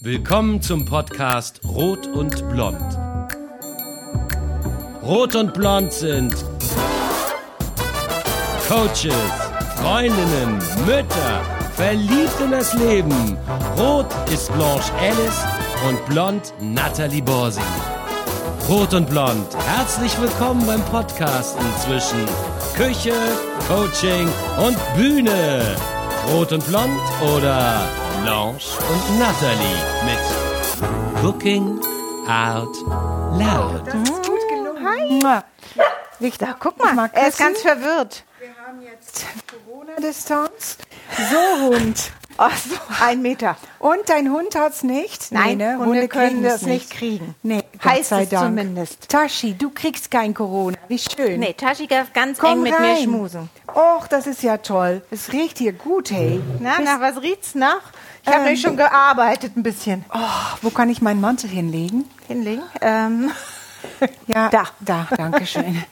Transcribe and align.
Willkommen 0.00 0.60
zum 0.60 0.84
Podcast 0.84 1.62
Rot 1.64 2.06
und 2.08 2.46
Blond. 2.50 2.76
Rot 5.02 5.34
und 5.34 5.54
Blond 5.54 5.90
sind 5.90 6.34
Coaches, 8.68 9.14
Freundinnen, 9.76 10.58
Mütter, 10.84 11.40
verliebt 11.74 12.38
in 12.44 12.50
das 12.50 12.74
Leben. 12.74 13.38
Rot 13.78 14.06
ist 14.30 14.52
Blanche 14.52 14.92
Alice 15.00 15.44
und 15.88 16.04
Blond 16.10 16.52
Natalie 16.60 17.22
Borsi. 17.22 17.62
Rot 18.68 18.92
und 18.92 19.08
Blond, 19.08 19.46
herzlich 19.66 20.20
willkommen 20.20 20.66
beim 20.66 20.84
Podcast 20.84 21.56
zwischen 21.82 22.26
Küche, 22.76 23.14
Coaching 23.66 24.28
und 24.62 24.76
Bühne. 24.94 25.74
Rot 26.30 26.52
und 26.52 26.66
Blond 26.66 27.00
oder 27.34 27.88
Blanche 28.26 28.76
und 28.90 29.20
Natalie 29.20 29.78
mit 30.04 31.24
Cooking 31.24 31.78
Out 32.26 32.76
Loud. 33.38 33.86
Das 33.86 33.94
ist 33.94 34.28
gut 34.28 34.48
gelungen. 34.48 34.84
Hi. 34.84 35.42
Victor, 36.18 36.56
guck 36.58 36.76
mal, 36.82 36.92
Mal 36.92 37.10
er 37.12 37.28
ist 37.28 37.38
ganz 37.38 37.60
verwirrt. 37.60 38.24
Wir 38.40 38.48
haben 38.66 38.82
jetzt 38.82 39.26
Corona-Distanz. 39.46 40.78
So, 41.30 41.66
Hund. 41.66 42.10
Ach 42.38 42.56
so, 42.56 42.74
ein 43.00 43.22
Meter. 43.22 43.56
Und 43.78 44.08
dein 44.08 44.30
Hund 44.30 44.56
hat's 44.56 44.82
nicht? 44.82 45.30
Nein, 45.32 45.58
ne? 45.58 45.78
Hunde 45.78 46.08
können 46.08 46.42
kriegen's 46.42 46.52
das 46.52 46.62
nicht 46.62 46.90
kriegen. 46.90 47.34
Nee, 47.42 47.62
Gott 47.80 47.92
Heißt 47.92 48.08
sei 48.10 48.24
es 48.24 48.28
Dank. 48.30 48.46
zumindest. 48.48 49.08
Tashi, 49.08 49.54
du 49.54 49.70
kriegst 49.70 50.10
kein 50.10 50.34
Corona. 50.34 50.76
Wie 50.88 50.98
schön. 50.98 51.40
Nee, 51.40 51.54
Tashi 51.54 51.86
darf 51.86 52.12
ganz 52.12 52.38
Komm 52.38 52.50
eng 52.50 52.62
mit 52.62 52.74
rein. 52.74 52.82
mir 52.82 53.02
schmusen. 53.04 53.48
Och, 53.76 54.06
das 54.08 54.26
ist 54.26 54.42
ja 54.42 54.56
toll. 54.56 55.02
Es 55.10 55.32
riecht 55.34 55.58
hier 55.58 55.72
gut, 55.74 56.10
hey. 56.10 56.40
Na, 56.60 56.80
nach 56.80 56.98
was 57.00 57.20
riecht's 57.20 57.54
nach? 57.54 57.82
Ich 58.22 58.28
habe 58.28 58.38
Ähm. 58.38 58.44
nämlich 58.44 58.62
schon 58.62 58.76
gearbeitet 58.78 59.54
ein 59.54 59.62
bisschen. 59.62 60.02
Oh, 60.14 60.18
wo 60.62 60.70
kann 60.70 60.88
ich 60.88 61.02
meinen 61.02 61.20
Mantel 61.20 61.50
hinlegen? 61.50 62.04
Hinlegen. 62.26 62.62
Ähm, 62.80 63.30
Ja, 64.26 64.48
Da. 64.48 64.64
Da, 64.80 65.06
danke 65.16 65.44
schön. 65.46 65.84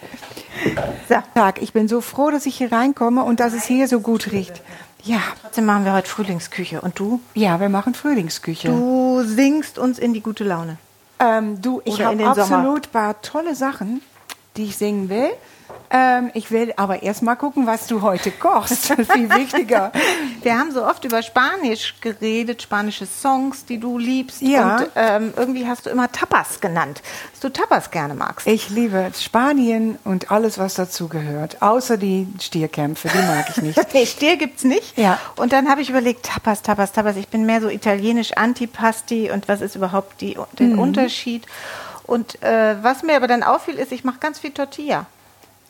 so, 1.09 1.17
Tag, 1.35 1.61
ich 1.61 1.73
bin 1.75 1.87
so 1.87 2.01
froh, 2.01 2.31
dass 2.31 2.47
ich 2.47 2.57
hier 2.57 2.73
reinkomme 2.73 3.23
und 3.23 3.39
dass 3.39 3.53
es 3.53 3.65
hier 3.65 3.87
so 3.87 4.01
gut 4.01 4.33
riecht. 4.33 4.63
Ja, 5.03 5.19
trotzdem 5.43 5.67
machen 5.67 5.85
wir 5.85 5.93
heute 5.93 6.09
Frühlingsküche. 6.09 6.81
Und 6.81 6.99
du? 6.99 7.21
ja, 7.35 7.61
wir 7.61 7.69
machen 7.69 7.93
Frühlingsküche. 7.95 8.69
Du 8.69 9.23
singst 9.25 9.79
uns 9.79 9.99
in 9.99 10.15
die 10.15 10.23
gute 10.23 10.45
Laune. 10.45 10.79
Ähm, 11.21 11.61
du, 11.61 11.83
ich 11.85 12.03
habe 12.03 12.17
den 12.17 12.35
Sommer. 12.35 12.41
absolut 12.57 12.91
paar 12.91 13.21
tolle 13.21 13.55
Sachen, 13.55 14.01
die 14.57 14.65
ich 14.65 14.77
singen 14.79 15.11
will. 15.11 15.29
Ähm, 15.91 16.31
ich 16.35 16.51
will 16.51 16.73
aber 16.77 17.03
erst 17.03 17.23
mal 17.23 17.37
gucken, 17.37 17.67
was 17.67 17.87
du 17.87 18.03
heute 18.03 18.31
kochst. 18.31 18.87
Viel 19.13 19.31
wichtiger. 19.31 19.93
Wir 20.43 20.59
haben 20.59 20.73
so 20.73 20.85
oft 20.85 21.05
über 21.05 21.23
Spanisch 21.23 21.95
geredet, 22.01 22.63
spanische 22.63 23.07
Songs, 23.07 23.65
die 23.65 23.79
du 23.79 23.99
liebst. 23.99 24.43
Ja. 24.43 24.77
Und 24.79 24.91
ähm, 24.97 25.35
irgendwie 25.37 25.67
hast 25.67 25.87
du 25.87 25.91
immer 25.91 26.11
Tapas 26.11 26.61
genannt, 26.61 27.03
dass 27.33 27.41
du 27.41 27.49
Tapas 27.51 27.91
gerne 27.91 28.15
magst. 28.15 28.47
Ich 28.47 28.71
liebe 28.71 29.11
Spanien 29.19 29.99
und 30.05 30.31
alles, 30.31 30.59
was 30.59 30.75
dazu 30.75 31.09
gehört. 31.09 31.63
Außer 31.63 31.97
die 31.97 32.27
Stierkämpfe, 32.41 33.09
die 33.09 33.19
mag 33.19 33.47
ich 33.51 33.57
nicht. 33.63 33.79
Nee, 33.95 34.07
Stier 34.07 34.37
gibt's 34.37 34.65
nicht. 34.65 34.99
Ja. 34.99 35.19
Und 35.37 35.53
dann 35.53 35.69
habe 35.69 35.81
ich 35.81 35.91
überlegt, 35.91 36.25
Tapas, 36.27 36.63
Tapas, 36.63 36.91
Tapas. 36.93 37.17
Ich 37.17 37.29
bin 37.29 37.47
mehr 37.47 37.61
so 37.61 37.69
italienisch 37.69 38.33
Antipasti 38.37 39.31
und 39.31 39.47
was 39.49 39.61
ist 39.61 39.77
überhaupt 39.77 40.21
die, 40.21 40.35
Mhm. 40.37 40.47
der 40.59 40.79
Unterschied? 40.79 41.47
Und 42.07 42.43
äh, 42.43 42.77
was 42.83 43.03
mir 43.03 43.17
aber 43.17 43.29
dann 43.29 43.43
auffiel, 43.43 43.75
ist, 43.77 43.93
ich 43.93 44.05
mache 44.05 44.19
ganz 44.19 44.39
viel 44.39 44.51
Tortilla. 44.51 45.07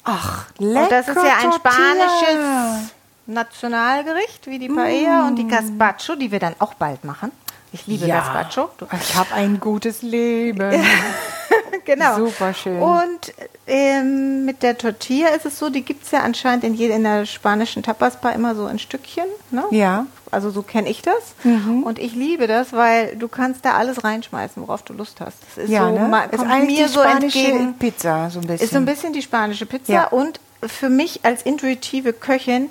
Ach, 0.05 0.45
lecker 0.59 0.83
und 0.85 0.93
das 0.93 1.09
ist 1.09 1.17
ja 1.17 1.37
ein 1.43 1.53
spanisches 1.53 2.91
Nationalgericht 3.27 4.47
wie 4.47 4.59
die 4.59 4.69
Paella 4.69 5.23
Mm. 5.23 5.27
und 5.29 5.37
die 5.37 5.47
Gazpacho, 5.49 6.15
die 6.17 6.31
wir 6.31 6.39
dann 6.41 6.55
auch 6.59 6.75
bald 6.75 7.05
machen. 7.05 7.33
Ich 7.73 7.87
liebe 7.87 8.07
Ja. 8.07 8.19
Gazpacho. 8.21 8.71
Du, 8.79 8.87
Ich 9.01 9.15
habe 9.17 9.33
ein 9.35 9.59
gutes 9.61 10.03
Leben. 10.03 10.85
genau. 11.85 12.17
Super 12.17 12.55
schön. 12.55 12.81
Und 12.81 13.33
ähm, 13.67 14.45
mit 14.45 14.63
der 14.63 14.77
Tortilla 14.79 15.29
ist 15.31 15.47
es 15.47 15.59
so, 15.59 15.71
die 15.71 15.83
gibt 15.83 16.05
es 16.05 16.11
ja 16.13 16.21
anscheinend 16.21 16.65
in, 16.65 16.75
jeder, 16.75 16.95
in 16.95 17.03
der 17.05 17.25
spanischen 17.27 17.83
Tapas-Bar 17.83 18.35
immer 18.35 18.55
so 18.55 18.69
in 18.69 18.79
Stückchen. 18.79 19.25
Ne? 19.51 19.65
Ja. 19.71 20.07
Also 20.35 20.51
so 20.51 20.63
kenne 20.63 20.89
ich 20.89 21.01
das. 21.01 21.35
Und 21.45 21.99
ich 22.01 22.15
liebe 22.15 22.47
das, 22.49 22.73
weil 22.73 23.15
du 23.17 23.29
kannst 23.29 23.65
da 23.65 23.75
alles 23.75 24.03
reinschmeißen, 24.03 24.61
worauf 24.61 24.83
du 24.83 24.93
Lust 24.93 25.21
hast. 25.21 25.37
Das 25.55 25.65
ist 25.65 25.71
ja, 25.71 25.87
so, 25.89 25.95
ne? 25.97 26.29
ist 26.31 26.39
kommt 26.39 26.51
eigentlich 26.51 26.79
mir 26.81 26.87
die 26.87 26.93
so 26.93 27.01
spanische 27.01 27.39
entgegen. 27.39 27.75
Pizza, 27.79 28.31
so 28.31 28.41
ein 28.41 28.47
bisschen. 28.47 28.65
Ist 28.65 28.73
so 28.73 28.79
ein 28.79 28.85
bisschen 28.85 29.13
die 29.13 29.23
spanische 29.23 29.65
Pizza. 29.65 29.93
Ja. 29.93 30.07
Und 30.09 30.41
für 30.67 30.89
mich 30.89 31.25
als 31.25 31.43
intuitive 31.43 32.13
Köchin, 32.13 32.71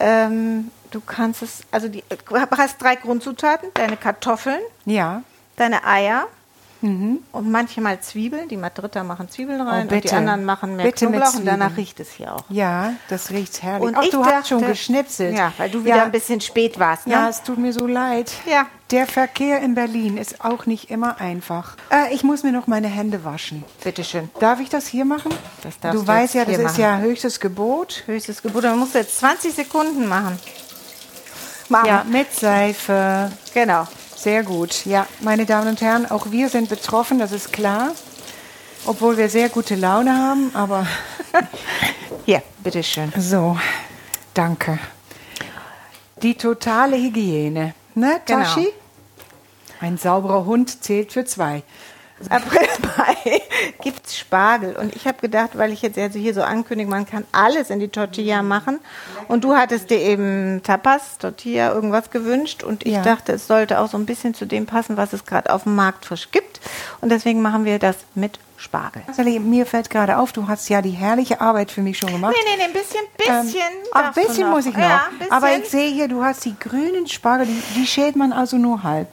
ähm, 0.00 0.70
du 0.90 1.00
kannst 1.00 1.42
es, 1.42 1.60
also 1.70 1.88
die, 1.88 2.02
du 2.28 2.36
hast 2.56 2.80
drei 2.82 2.96
Grundzutaten, 2.96 3.68
deine 3.74 3.96
Kartoffeln, 3.96 4.60
Ja. 4.86 5.22
deine 5.56 5.84
Eier 5.86 6.26
und 6.82 7.50
manchmal 7.50 8.00
Zwiebeln. 8.00 8.48
Die 8.48 8.56
Madritter 8.56 9.04
machen 9.04 9.28
Zwiebeln 9.28 9.60
rein 9.60 9.82
und 9.82 9.90
die 9.90 9.94
Mhm. 9.94 9.98
Oh, 9.98 10.02
bitte. 10.02 10.16
anderen 10.16 10.44
machen 10.44 10.76
mehr 10.76 10.86
Bitte 10.86 11.06
Knoblauch 11.06 11.34
und 11.34 11.46
danach 11.46 11.76
riecht 11.76 12.00
es 12.00 12.10
hier 12.10 12.34
auch. 12.34 12.44
Ja, 12.48 12.94
das 13.08 13.30
riecht 13.30 13.62
herrlich. 13.62 13.86
Und 13.88 13.96
Ach, 13.96 14.02
ich 14.02 14.10
du 14.10 14.24
hast 14.24 14.48
schon 14.48 14.58
dachte- 14.58 14.72
geschnipselt. 14.72 15.36
Ja, 15.36 15.52
weil 15.58 15.70
du 15.70 15.84
wieder 15.84 15.96
ja. 15.98 16.04
ein 16.04 16.10
bisschen 16.12 16.40
spät 16.40 16.78
warst. 16.80 17.06
Ne? 17.06 17.12
Ja, 17.12 17.28
es 17.28 17.42
tut 17.44 17.58
mir 17.58 17.72
so 17.72 17.86
leid. 17.86 18.32
Ja. 18.50 18.66
Der 18.90 19.06
Verkehr 19.06 19.60
in 19.62 19.74
Berlin 19.74 20.18
ist 20.18 20.44
auch 20.44 20.66
nicht 20.66 20.90
immer 20.90 21.18
einfach. 21.18 21.76
Äh, 21.90 22.12
ich 22.12 22.24
muss 22.24 22.42
mir 22.42 22.52
noch 22.52 22.66
meine 22.66 22.88
Hände 22.88 23.24
waschen. 23.24 23.64
Bitteschön. 23.82 24.28
Darf 24.38 24.60
ich 24.60 24.68
das 24.68 24.86
hier 24.86 25.04
machen? 25.06 25.32
Das 25.62 25.78
darfst 25.80 25.96
du 26.00 26.02
du 26.02 26.06
weißt 26.08 26.34
ja, 26.34 26.44
das 26.44 26.58
ist 26.58 26.76
ja 26.78 26.98
höchstes 26.98 27.40
Gebot. 27.40 28.02
Höchstes 28.06 28.42
Gebot. 28.42 28.64
Man 28.64 28.78
muss 28.78 28.92
jetzt 28.92 29.18
20 29.18 29.54
Sekunden 29.54 30.06
machen. 30.08 30.38
Machen. 31.70 31.86
Ja, 31.86 32.04
mit 32.06 32.34
Seife. 32.34 33.30
Genau. 33.54 33.86
Sehr 34.22 34.44
gut. 34.44 34.86
Ja, 34.86 35.08
meine 35.18 35.46
Damen 35.46 35.66
und 35.70 35.80
Herren, 35.80 36.08
auch 36.08 36.30
wir 36.30 36.48
sind 36.48 36.68
betroffen, 36.68 37.18
das 37.18 37.32
ist 37.32 37.52
klar. 37.52 37.90
Obwohl 38.86 39.16
wir 39.16 39.28
sehr 39.28 39.48
gute 39.48 39.74
Laune 39.74 40.16
haben, 40.16 40.52
aber 40.54 40.86
Hier, 42.24 42.40
bitteschön. 42.62 43.12
so, 43.18 43.58
danke. 44.32 44.78
Die 46.22 46.36
totale 46.36 46.96
Hygiene. 46.98 47.74
Ne, 47.96 48.20
Genau. 48.24 48.44
Tashi? 48.44 48.68
Ein 49.80 49.98
sauberer 49.98 50.44
Hund 50.44 50.84
zählt 50.84 51.10
für 51.12 51.24
zwei. 51.24 51.64
April, 52.30 52.66
Mai 52.96 53.42
gibt 53.82 54.06
es 54.06 54.18
Spargel. 54.18 54.76
Und 54.76 54.94
ich 54.96 55.06
habe 55.06 55.18
gedacht, 55.20 55.50
weil 55.54 55.72
ich 55.72 55.82
jetzt 55.82 55.98
also 55.98 56.18
hier 56.18 56.34
so 56.34 56.42
ankündige, 56.42 56.88
man 56.90 57.06
kann 57.06 57.24
alles 57.32 57.70
in 57.70 57.80
die 57.80 57.88
Tortilla 57.88 58.42
machen. 58.42 58.80
Und 59.28 59.44
du 59.44 59.54
hattest 59.56 59.90
dir 59.90 59.98
eben 59.98 60.62
Tapas, 60.62 61.18
Tortilla, 61.18 61.72
irgendwas 61.72 62.10
gewünscht. 62.10 62.62
Und 62.62 62.84
ich 62.86 62.92
Ja. 62.94 63.02
dachte, 63.02 63.32
es 63.32 63.46
sollte 63.46 63.80
auch 63.80 63.88
so 63.88 63.96
ein 63.96 64.06
bisschen 64.06 64.34
zu 64.34 64.46
dem 64.46 64.66
passen, 64.66 64.96
was 64.96 65.12
es 65.12 65.24
gerade 65.24 65.52
auf 65.52 65.64
dem 65.64 65.74
Markt 65.74 66.04
frisch 66.06 66.30
gibt. 66.30 66.60
Und 67.00 67.10
deswegen 67.10 67.42
machen 67.42 67.64
wir 67.64 67.78
das 67.78 67.96
mit 68.14 68.38
Spargel. 68.56 69.02
Sally, 69.12 69.40
mir 69.40 69.66
fällt 69.66 69.90
gerade 69.90 70.18
auf, 70.18 70.32
du 70.32 70.46
hast 70.46 70.68
ja 70.68 70.82
die 70.82 70.90
herrliche 70.90 71.40
Arbeit 71.40 71.72
für 71.72 71.80
mich 71.80 71.98
schon 71.98 72.12
gemacht. 72.12 72.32
Nee, 72.36 72.50
nee, 72.52 72.56
nee, 72.58 72.64
ein 72.64 72.72
bisschen, 72.72 73.00
bisschen. 73.18 73.60
Ähm, 73.60 73.88
ach, 73.92 74.02
darfst 74.14 74.18
du 74.18 74.26
bisschen 74.28 74.50
muss 74.50 74.66
ich 74.66 74.74
noch. 74.74 74.80
Ja, 74.80 75.06
ein 75.10 75.18
bisschen. 75.18 75.32
Aber 75.32 75.56
ich 75.56 75.68
sehe 75.68 75.90
hier, 75.90 76.06
du 76.06 76.22
hast 76.22 76.44
die 76.44 76.54
grünen 76.58 77.08
Spargel, 77.08 77.46
die, 77.46 77.60
die 77.74 77.86
schält 77.86 78.14
man 78.14 78.32
also 78.32 78.58
nur 78.58 78.84
halb. 78.84 79.08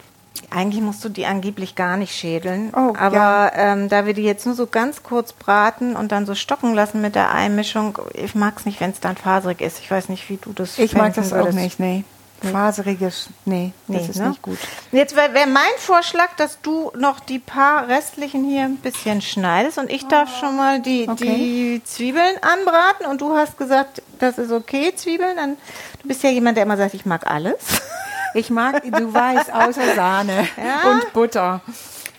Eigentlich 0.52 0.82
musst 0.82 1.04
du 1.04 1.10
die 1.10 1.26
angeblich 1.26 1.76
gar 1.76 1.96
nicht 1.98 2.16
schädeln. 2.16 2.72
Oh, 2.76 2.94
aber 2.98 3.16
ja. 3.16 3.52
ähm, 3.56 3.88
da 3.90 4.06
wir 4.06 4.14
die 4.14 4.24
jetzt 4.24 4.46
nur 4.46 4.56
so 4.56 4.66
ganz 4.68 5.04
kurz 5.04 5.34
braten 5.34 5.96
und 5.96 6.12
dann 6.12 6.26
so 6.26 6.34
stocken 6.34 6.74
lassen 6.74 7.02
mit 7.02 7.14
der 7.16 7.32
Einmischung, 7.32 8.00
ich 8.14 8.34
mag 8.36 8.56
es 8.58 8.66
nicht, 8.66 8.80
wenn 8.82 8.92
es 8.92 9.00
dann 9.00 9.16
faserig 9.18 9.62
ist. 9.62 9.80
Ich 9.80 9.92
weiß 9.92 10.10
nicht, 10.10 10.28
wie 10.30 10.38
du 10.38 10.52
das 10.54 10.80
Ich 10.80 10.94
mag 10.96 11.14
das 11.14 11.34
auch 11.34 11.38
würdest. 11.46 11.58
nicht, 11.58 11.80
nee. 11.80 12.04
Faseriges, 12.54 13.28
nee, 13.44 13.74
das 13.90 14.02
Nee, 14.04 14.08
ist 14.12 14.16
ne? 14.20 14.30
nicht 14.30 14.42
gut. 14.42 14.58
Jetzt 14.94 15.14
wäre 15.16 15.34
wär 15.34 15.46
mein 15.46 15.62
Vorschlag, 15.78 16.30
dass 16.38 16.62
du 16.62 16.90
noch 16.98 17.20
die 17.20 17.38
paar 17.40 17.90
restlichen 17.90 18.46
hier 18.46 18.64
ein 18.64 18.78
bisschen 18.78 19.22
schneidest 19.22 19.78
und 19.78 19.92
ich 19.92 20.08
darf 20.08 20.40
schon 20.40 20.56
mal 20.56 20.82
die, 20.82 21.06
Okay. 21.10 21.36
die 21.36 21.82
Zwiebeln 21.84 22.36
anbraten 22.42 23.08
und 23.08 23.20
du 23.20 23.36
hast 23.36 23.58
gesagt, 23.58 24.02
das 24.20 24.38
ist 24.38 24.52
okay, 24.54 24.94
Zwiebeln. 24.96 25.36
Dann, 25.36 25.58
du 26.02 26.08
bist 26.08 26.24
ja 26.24 26.30
jemand, 26.30 26.56
der 26.56 26.64
immer 26.64 26.78
sagt, 26.78 26.94
ich 26.94 27.06
mag 27.06 27.30
alles. 27.30 27.58
Ich 28.34 28.50
mag, 28.50 28.84
du 28.84 29.14
weißt, 29.14 29.52
außer 29.54 29.96
Sahne 29.96 30.48
Ja. 30.58 30.92
und 30.92 31.14
Butter. 31.14 31.62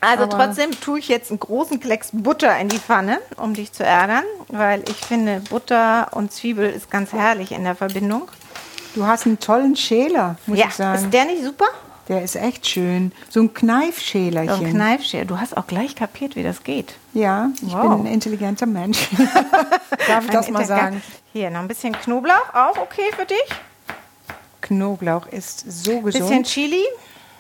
Also 0.01 0.25
Aber- 0.25 0.47
trotzdem 0.47 0.71
tue 0.81 0.99
ich 0.99 1.09
jetzt 1.09 1.31
einen 1.31 1.41
großen 1.41 1.79
Klecks 1.79 2.09
Butter 2.13 2.57
in 2.59 2.69
die 2.69 2.79
Pfanne, 2.79 3.19
um 3.37 3.53
dich 3.55 3.73
zu 3.73 3.85
ärgern, 3.85 4.25
weil 4.49 4.83
ich 4.89 4.97
finde, 4.97 5.41
Butter 5.51 6.09
und 6.13 6.33
Zwiebel 6.33 6.71
ist 6.71 6.91
ganz 6.91 7.13
herrlich 7.13 7.53
in 7.53 7.65
der 7.65 7.75
Verbindung. 7.75 8.29
Du 8.95 9.07
hast 9.07 9.27
einen 9.27 9.39
tollen 9.39 9.77
Schäler, 9.77 10.37
muss 10.47 10.59
ja, 10.59 10.67
ich 10.69 10.75
sagen. 10.75 11.05
ist 11.05 11.13
der 11.13 11.25
nicht 11.27 11.45
super? 11.45 11.67
der 12.09 12.23
ist 12.25 12.35
echt 12.35 12.67
schön. 12.69 13.13
So 13.29 13.39
ein 13.41 13.55
Kneifschälerchen. 13.55 14.57
So 14.59 14.65
ein 14.65 14.71
Kneifschere. 14.73 15.27
Du 15.27 15.39
hast 15.39 15.57
auch 15.57 15.69
gleich 15.69 15.95
kapiert, 15.95 16.35
wie 16.35 16.43
das 16.43 16.65
geht. 16.65 16.95
Ja, 17.15 17.51
ich 17.65 17.73
Wow. 17.73 17.83
bin 17.83 17.93
ein 17.93 18.07
intelligenter 18.07 18.67
Mensch. 18.67 19.07
Darf 20.09 20.25
ich 20.25 20.31
das 20.31 20.51
mal 20.51 20.65
sagen? 20.65 21.03
Hier, 21.33 21.51
noch 21.51 21.61
ein 21.61 21.69
bisschen 21.69 21.93
Knoblauch, 21.93 22.53
auch 22.53 22.77
okay 22.79 23.11
für 23.17 23.27
dich. 23.27 23.45
Knoblauch 24.77 25.27
ist 25.27 25.61
so 25.71 26.01
gesund. 26.01 26.25
Bisschen 26.29 26.45
Chili. 26.45 26.85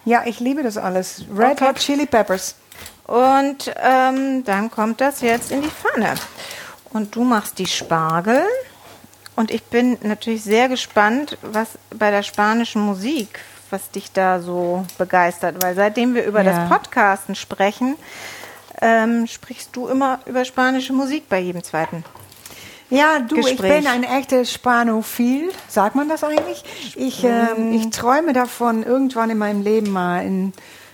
ja, 0.04 0.22
ich 0.26 0.40
liebe 0.40 0.62
das 0.62 0.76
alles. 0.76 1.24
Red 1.36 1.52
Okay. 1.52 1.66
Hot 1.68 1.76
Chili 1.78 2.06
Peppers. 2.06 2.56
Und 3.04 3.72
ähm, 3.82 4.44
dann 4.44 4.70
kommt 4.70 5.00
das 5.00 5.20
jetzt 5.20 5.50
in 5.50 5.62
die 5.62 5.70
Pfanne. 5.70 6.14
Und 6.92 7.14
du 7.16 7.24
machst 7.24 7.58
die 7.58 7.66
Spargel. 7.66 8.42
Und 9.36 9.50
ich 9.50 9.62
bin 9.64 9.96
natürlich 10.02 10.42
sehr 10.44 10.68
gespannt, 10.68 11.38
was 11.42 11.68
bei 11.96 12.10
der 12.10 12.22
spanischen 12.22 12.82
Musik 12.82 13.40
was 13.70 13.90
dich 13.90 14.10
da 14.12 14.40
so 14.40 14.84
begeistert? 14.98 15.62
Weil 15.62 15.74
seitdem 15.74 16.14
wir 16.14 16.24
über 16.24 16.42
Ja. 16.42 16.52
das 16.52 16.68
Podcasten 16.68 17.34
sprechen, 17.34 17.96
ähm, 18.82 19.26
sprichst 19.26 19.74
du 19.76 19.86
immer 19.88 20.18
über 20.26 20.44
spanische 20.44 20.92
Musik 20.92 21.28
bei 21.28 21.38
jedem 21.38 21.62
zweiten. 21.62 22.04
Ja, 22.90 23.20
du, 23.20 23.36
ich 23.36 23.46
Gespräch. 23.46 23.78
bin 23.78 23.86
ein 23.86 24.02
echter 24.04 24.44
Spanophil. 24.44 25.50
Sagt 25.68 25.94
man 25.94 26.08
das 26.08 26.24
eigentlich? 26.24 26.64
Ich, 26.96 27.24
ähm, 27.24 27.72
ich 27.72 27.88
träume 27.90 28.32
davon, 28.32 28.82
irgendwann 28.82 29.30
in 29.30 29.38
meinem 29.38 29.62
Leben 29.62 29.90
mal 29.90 30.24
in 30.24 30.52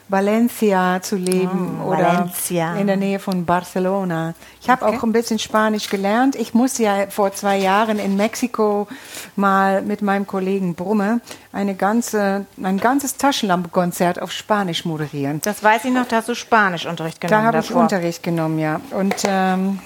Valencia 0.08 1.00
zu 1.02 1.16
leben 1.16 1.80
Oh, 1.82 1.88
oder 1.88 2.04
Valencia. 2.18 2.76
in 2.76 2.86
der 2.86 2.96
Nähe 2.96 3.18
von 3.18 3.44
Barcelona. 3.44 4.34
Ich 4.62 4.70
habe 4.70 4.84
Okay. 4.84 4.96
auch 4.98 5.02
ein 5.02 5.10
bisschen 5.10 5.40
Spanisch 5.40 5.88
gelernt. 5.88 6.36
Ich 6.36 6.54
musste 6.54 6.84
ja 6.84 7.06
vor 7.08 7.32
zwei 7.32 7.56
Jahren 7.58 7.98
in 7.98 8.16
Mexiko 8.16 8.86
mal 9.34 9.82
mit 9.82 10.02
meinem 10.02 10.26
Kollegen 10.26 10.76
Brumme 10.76 11.20
eine 11.52 11.74
ganze, 11.74 12.46
ein 12.62 12.78
ganzes 12.78 13.16
Taschenlampenkonzert 13.16 14.22
auf 14.22 14.30
Spanisch 14.30 14.84
moderieren. 14.84 15.40
Das 15.42 15.64
weiß 15.64 15.86
ich 15.86 15.92
noch, 15.92 16.06
da 16.06 16.16
hast 16.18 16.28
du 16.28 16.34
Spanischunterricht 16.36 17.24
Da 17.24 17.28
genommen 17.28 17.46
habe 17.48 17.58
ich. 17.58 17.72
Unterricht 17.74 18.22
genommen, 18.22 18.60
ja. 18.60 18.80
Und 18.92 19.16
ähm, 19.26 19.80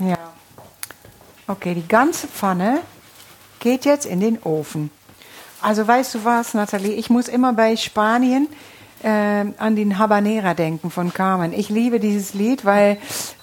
ja. 0.00 0.16
Okay, 1.52 1.74
die 1.74 1.86
ganze 1.86 2.26
Pfanne 2.28 2.80
geht 3.60 3.84
jetzt 3.84 4.06
in 4.06 4.20
den 4.20 4.38
Ofen. 4.42 4.90
Also 5.60 5.86
weißt 5.86 6.14
du 6.14 6.24
was, 6.24 6.54
Nathalie? 6.54 6.94
Ich 6.94 7.10
muss 7.10 7.28
immer 7.28 7.52
bei 7.52 7.76
Spanien 7.76 8.48
ähm, 9.04 9.54
an 9.58 9.76
den 9.76 9.98
Habanera 9.98 10.54
denken 10.54 10.90
von 10.90 11.12
Carmen. 11.12 11.52
Ich 11.52 11.68
liebe 11.68 12.00
dieses 12.00 12.32
Lied, 12.34 12.64
weil 12.64 12.96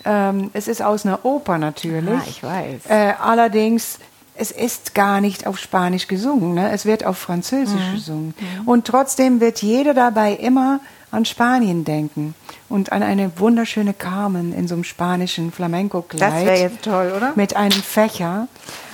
ähm, 0.06 0.50
es 0.54 0.68
ist 0.68 0.82
aus 0.82 1.06
einer 1.06 1.24
Oper 1.24 1.58
natürlich. 1.60 2.10
Ah, 2.20 2.24
ich 2.28 2.42
weiß. 2.44 2.86
Äh, 2.90 3.14
allerdings, 3.22 4.00
es 4.36 4.52
ist 4.52 4.96
gar 4.96 5.22
nicht 5.22 5.46
auf 5.46 5.60
Spanisch 5.60 6.08
gesungen, 6.08 6.56
ne? 6.56 6.72
es 6.72 6.86
wird 6.86 7.06
auf 7.06 7.18
Französisch 7.18 7.90
Mhm. 7.92 7.94
gesungen. 7.96 8.34
Und 8.66 8.88
trotzdem 8.88 9.40
wird 9.40 9.62
jeder 9.62 9.94
dabei 9.94 10.34
immer 10.34 10.80
an 11.12 11.26
Spanien 11.26 11.86
denken 11.86 12.34
und 12.69 12.92
an 12.92 13.04
eine 13.04 13.39
wunderschöne 13.39 13.94
Carmen 13.94 14.54
in 14.54 14.68
so 14.68 14.75
einem 14.75 14.83
spanischen 14.83 15.51
Flamenco-Kleid. 15.51 16.21
Das 16.21 16.45
wäre 16.45 16.60
jetzt 16.60 16.83
toll, 16.83 17.13
oder? 17.16 17.33
Mit 17.36 17.56
einem 17.56 17.81
Fächer. 17.81 18.48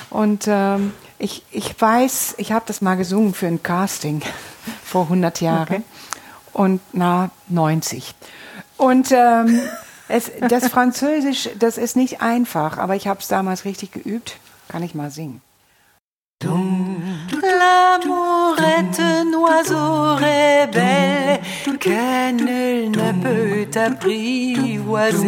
Und 0.09 0.45
ähm, 0.47 0.93
ich, 1.19 1.43
ich 1.51 1.79
weiß, 1.79 2.35
ich 2.37 2.51
habe 2.51 2.65
das 2.67 2.81
mal 2.81 2.95
gesungen 2.95 3.33
für 3.33 3.47
ein 3.47 3.61
Casting 3.61 4.21
vor 4.83 5.03
100 5.03 5.41
Jahren. 5.41 5.63
Okay. 5.63 5.81
Und 6.53 6.81
na, 6.93 7.31
90. 7.49 8.15
Und 8.77 9.11
ähm, 9.11 9.59
es, 10.07 10.31
das 10.47 10.67
Französisch, 10.69 11.49
das 11.59 11.77
ist 11.77 11.95
nicht 11.95 12.21
einfach, 12.21 12.77
aber 12.77 12.95
ich 12.95 13.07
habe 13.07 13.19
es 13.19 13.27
damals 13.27 13.65
richtig 13.65 13.91
geübt. 13.91 14.37
Kann 14.69 14.83
ich 14.83 14.95
mal 14.95 15.11
singen. 15.11 15.41
L'amour 17.41 18.57
est 18.57 18.99
un 18.99 19.33
oiseau 19.35 20.15
rebelle 20.15 21.34
que 21.73 22.31
nul 22.31 22.91
ne 22.91 23.11
peut 23.23 23.79
apprivoiser. 23.79 25.23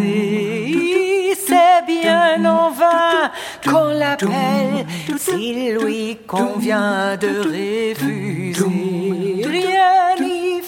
C'est 1.48 1.86
bien 1.88 2.46
en 2.46 2.70
vain 2.72 3.32
qu'on 3.66 3.88
l'appelle 3.88 4.86
s'il 5.18 5.78
lui 5.78 6.18
convient 6.28 7.18
de 7.18 7.40
refuser. 7.50 9.46
Rien 9.46 10.16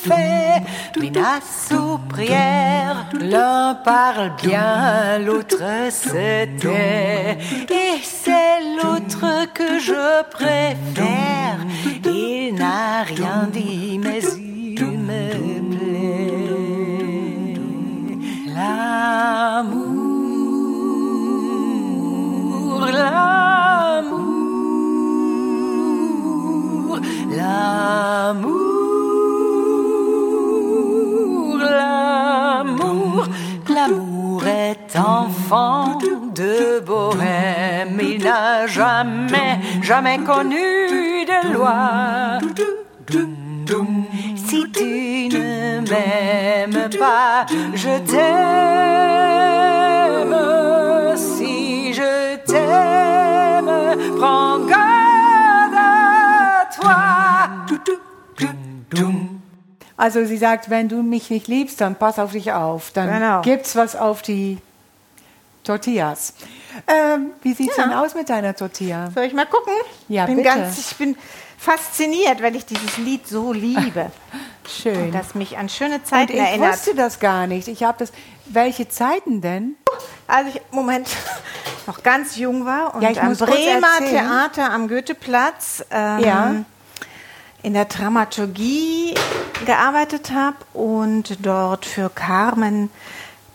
fait, 0.08 0.64
menace. 1.00 1.70
L'un 3.20 3.76
parle 3.76 4.32
bien, 4.42 5.20
l'autre 5.20 5.64
se 5.90 6.46
tait. 6.58 7.38
Et 7.70 8.00
c'est 8.04 8.60
l'autre 8.82 9.46
que 9.54 9.80
je 9.80 10.24
préfère. 10.30 11.60
Il 12.06 12.56
n'a 12.56 13.04
rien 13.04 13.48
dit, 13.52 14.00
mais 14.04 14.20
il 14.78 14.84
me 14.86 15.32
plaît. 15.72 17.56
L'amour, 18.54 19.70
l'amour, 22.92 24.30
l'amour, 27.30 28.69
est 35.00 35.02
enfant 35.02 35.98
de 36.36 36.80
bohème. 36.80 38.00
Il 38.02 38.24
n'a 38.24 38.66
jamais, 38.68 39.60
jamais 39.82 40.20
connu 40.20 41.26
de 41.26 41.54
loi. 41.54 42.40
Si 44.36 44.70
tu 44.72 45.30
ne 45.38 45.82
m'aimes 45.90 46.90
pas, 46.98 47.46
je 47.74 47.98
t'aime. 48.00 48.20
Si 51.16 51.94
je 51.94 52.36
t'aime, 52.46 54.16
prends 54.18 54.60
garde 54.66 55.76
à 55.76 56.66
toi. 56.76 56.98
Also 59.98 60.24
sie 60.26 60.38
sagt, 60.38 60.70
wenn 60.70 60.88
du 60.88 61.04
mich 61.04 61.30
nicht 61.30 61.48
liebst, 61.50 61.82
dann 61.82 61.96
pass 61.96 62.20
auf 62.20 62.32
dich 62.32 62.54
auf. 62.54 62.92
Dann 62.94 63.10
Genau. 63.10 63.42
gibt's 63.42 63.76
was 63.76 63.98
auf 63.98 64.22
die 64.22 64.58
Tortillas. 65.70 66.34
Ähm, 66.88 67.32
wie 67.44 67.54
sieht's 67.54 67.78
Ja. 67.78 67.84
denn 67.84 67.94
aus 67.94 68.16
mit 68.16 68.28
deiner 68.30 68.56
Tortilla? 68.56 69.12
Soll 69.14 69.26
ich 69.26 69.34
mal 69.34 69.46
gucken? 69.46 69.74
Ja, 70.08 70.26
bin 70.26 70.38
bitte. 70.38 70.50
Ganz, 70.50 70.80
ich 70.80 70.96
bin 70.98 71.16
fasziniert, 71.60 72.42
weil 72.42 72.56
ich 72.56 72.66
dieses 72.66 72.98
Lied 72.98 73.28
so 73.28 73.54
liebe. 73.54 74.12
Schön. 74.68 75.12
das 75.12 75.36
mich 75.36 75.58
an 75.60 75.70
schöne 75.70 75.96
Und 75.96 76.08
Zeiten 76.08 76.34
ich 76.34 76.40
erinnert. 76.40 76.74
wusste 76.74 76.96
das 76.96 77.20
gar 77.20 77.46
nicht. 77.46 77.68
Ich 77.68 77.84
habe 77.84 77.98
das. 78.00 78.12
Welche 78.48 78.90
Zeiten 78.90 79.42
denn? 79.42 79.76
Als 80.26 80.48
ich, 80.56 80.62
Moment, 80.72 81.08
noch 81.88 82.02
ganz 82.02 82.36
jung 82.36 82.66
war 82.66 82.96
und 82.96 83.04
Ja, 83.04 83.12
ich 83.12 83.22
am 83.22 83.36
Bremer. 83.36 84.00
Theater 84.00 84.72
am 84.72 84.88
Goetheplatz 84.88 85.84
ähm, 85.92 86.20
Ja. 86.20 86.56
in 87.62 87.74
der 87.76 87.86
Dramaturgie 87.86 89.14
gearbeitet 89.68 90.32
habe 90.32 90.58
und 90.74 91.46
dort 91.46 91.86
für 91.86 92.10
Carmen 92.10 92.90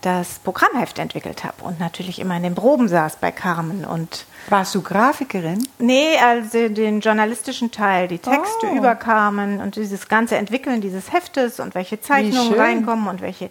das 0.05 0.39
Programmheft 0.39 0.99
entwickelt 0.99 1.43
habe 1.43 1.63
und 1.63 1.79
natürlich 1.79 2.19
immer 2.19 2.37
in 2.37 2.43
den 2.43 2.55
Proben 2.55 2.87
saß 2.87 3.17
bei 3.17 3.31
Carmen 3.31 3.83
und 3.85 4.25
Warst 4.49 4.75
du 4.75 4.83
Grafikerin? 4.83 5.67
Nee, 5.79 6.17
also 6.23 6.69
den 6.69 6.99
journalistischen 6.99 7.71
Teil, 7.71 8.07
die 8.07 8.19
Texte 8.19 8.67
Oh. 8.71 8.75
über 8.75 8.93
Carmen 8.93 9.59
und 9.59 9.75
dieses 9.75 10.07
ganze 10.07 10.35
Entwickeln 10.37 10.81
dieses 10.81 11.11
Heftes 11.11 11.59
und 11.59 11.73
welche 11.73 11.99
Zeichnungen 11.99 12.53
reinkommen 12.53 13.07
und 13.07 13.21
welche 13.21 13.49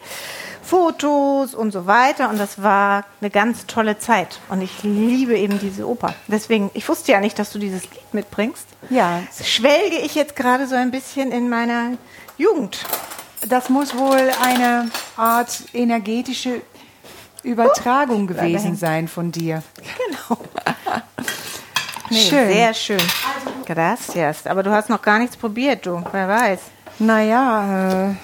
Fotos 0.63 1.55
und 1.55 1.73
so 1.73 1.87
weiter. 1.87 2.31
Und 2.31 2.39
das 2.39 2.63
war 2.63 3.05
eine 3.21 3.31
ganz 3.31 3.67
tolle 3.67 3.99
Zeit. 3.99 4.39
Und 4.49 4.63
ich 4.63 4.83
liebe 4.85 5.37
eben 5.37 5.59
diese 5.59 5.89
Oper. 5.89 6.15
Deswegen, 6.29 6.71
ich 6.75 6.89
wusste 6.89 7.11
ja 7.13 7.21
nicht, 7.21 7.39
dass 7.41 7.51
du 7.53 7.59
dieses 7.59 7.83
Lied 7.83 8.15
mitbringst. 8.15 8.67
Ja. 8.91 9.21
Schwelge 9.43 9.97
ich 9.99 10.15
jetzt 10.15 10.37
gerade 10.37 10.67
so 10.69 10.77
ein 10.77 10.91
bisschen 10.93 11.33
in 11.33 11.49
meiner 11.49 11.93
Jugend. 12.39 12.79
Das 13.49 13.69
muss 13.69 13.97
wohl 13.97 14.31
eine 14.43 14.91
Art 15.17 15.65
energetische 15.73 16.63
Übertragung 17.43 18.27
gewesen 18.27 18.55
dahin. 18.55 18.77
sein 18.77 19.09
von 19.09 19.33
dir. 19.33 19.63
Genau. 19.77 20.41
Nee, 22.11 22.21
Schön. 22.21 22.49
Sehr 22.53 22.75
schön. 22.75 23.03
Gracias. 23.65 24.47
Aber 24.47 24.63
du 24.63 24.71
hast 24.71 24.91
noch 24.91 25.01
gar 25.01 25.19
nichts 25.19 25.39
probiert, 25.39 25.87
du. 25.87 26.05
Wer 26.13 26.29
weiß. 26.29 26.61
Naja, 26.99 28.11
äh, 28.11 28.15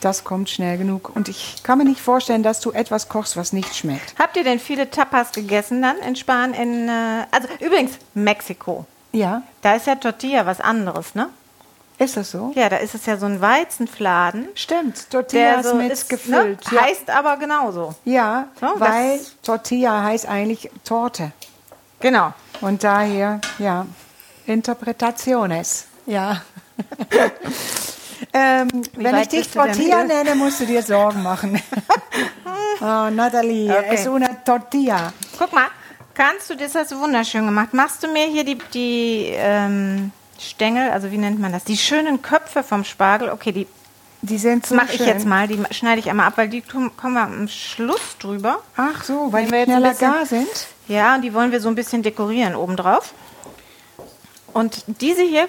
das 0.00 0.24
kommt 0.24 0.48
schnell 0.48 0.78
genug. 0.78 1.14
Und 1.14 1.28
ich 1.28 1.62
kann 1.62 1.76
mir 1.78 1.84
nicht 1.84 2.00
vorstellen, 2.00 2.42
dass 2.42 2.60
du 2.60 2.72
etwas 2.72 3.08
kochst, 3.10 3.36
was 3.36 3.52
nicht 3.52 3.76
schmeckt. 3.76 4.14
Habt 4.18 4.38
ihr 4.38 4.42
denn 4.42 4.58
viele 4.58 4.90
Tapas 4.90 5.32
gegessen 5.32 5.82
dann 5.82 5.98
in 5.98 6.16
Spanien? 6.16 6.54
In, 6.54 6.88
äh, 6.88 7.26
also 7.30 7.46
übrigens, 7.60 7.92
Mexiko. 8.14 8.86
Ja, 9.12 9.42
Da 9.60 9.74
ist 9.74 9.86
ja 9.86 9.96
Tortilla 9.96 10.46
was 10.46 10.60
anderes, 10.60 11.14
ne? 11.14 11.28
Ist 12.00 12.16
das 12.16 12.30
so? 12.30 12.52
Ja, 12.54 12.68
da 12.70 12.76
ist 12.78 12.94
es 12.94 13.04
ja 13.06 13.16
so 13.18 13.26
ein 13.26 13.40
Weizenfladen. 13.42 14.48
Stimmt, 14.54 15.10
Tortillas 15.10 15.66
so 15.66 15.74
mit 15.74 15.92
ist, 15.92 16.08
gefüllt. 16.08 16.72
Ne? 16.72 16.78
ja. 16.78 16.84
Heißt 16.86 17.10
aber 17.10 17.36
genauso. 17.36 17.94
ja, 18.04 18.48
So, 18.58 18.66
weil 18.76 19.20
Tortilla 19.42 20.02
heißt 20.02 20.26
eigentlich 20.26 20.70
Torte. 20.84 21.32
Genau. 22.00 22.32
Und 22.62 22.82
daher, 22.84 23.40
ja, 23.58 23.86
Interpretaciones. 24.46 25.86
Ja. 26.06 26.40
ähm, 28.32 28.68
wenn 28.96 29.16
ich 29.16 29.28
dich 29.28 29.50
Tortilla 29.50 30.02
nenne, 30.04 30.34
musst 30.34 30.60
du 30.60 30.66
dir 30.66 30.82
Sorgen 30.82 31.22
machen. 31.22 31.60
oh, 32.80 33.10
Nathalie, 33.10 33.70
Okay. 33.70 33.88
es 33.90 34.06
una 34.06 34.28
tortilla. 34.42 35.12
Guck 35.38 35.52
mal, 35.52 35.68
kannst 36.14 36.48
du, 36.48 36.56
das 36.56 36.74
hast 36.74 36.92
du 36.92 36.98
wunderschön 36.98 37.44
gemacht. 37.44 37.74
Machst 37.74 38.02
du 38.02 38.08
mir 38.08 38.24
hier 38.26 38.44
die, 38.44 38.56
die 38.72 39.32
ähm, 39.34 40.12
Stängel, 40.40 40.90
also 40.90 41.10
wie 41.10 41.18
nennt 41.18 41.38
man 41.38 41.52
das? 41.52 41.64
Die 41.64 41.76
schönen 41.76 42.22
Köpfe 42.22 42.62
vom 42.62 42.84
Spargel. 42.84 43.30
Okay, 43.30 43.52
die 43.52 43.66
Die 44.22 44.38
sind 44.38 44.66
so 44.66 44.74
mache 44.74 44.92
ich 44.94 45.00
jetzt 45.00 45.26
mal. 45.26 45.46
Die 45.48 45.58
schneide 45.70 45.98
ich 46.00 46.10
einmal 46.10 46.26
ab, 46.26 46.34
weil 46.36 46.48
die 46.48 46.60
kommen 46.62 46.90
wir 47.14 47.22
am 47.22 47.48
Schluss 47.48 48.16
drüber. 48.18 48.60
Ach 48.76 49.02
so, 49.04 49.32
weil 49.32 49.46
die 49.46 49.52
wir 49.52 49.64
schneller 49.64 49.90
bisschen- 49.90 50.12
gar 50.12 50.26
sind. 50.26 50.48
Ja, 50.88 51.14
und 51.14 51.22
die 51.22 51.32
wollen 51.34 51.52
wir 51.52 51.60
so 51.60 51.68
ein 51.68 51.74
bisschen 51.74 52.02
dekorieren 52.02 52.54
obendrauf. 52.56 53.14
Und 54.52 54.84
diese 54.86 55.22
hier 55.22 55.48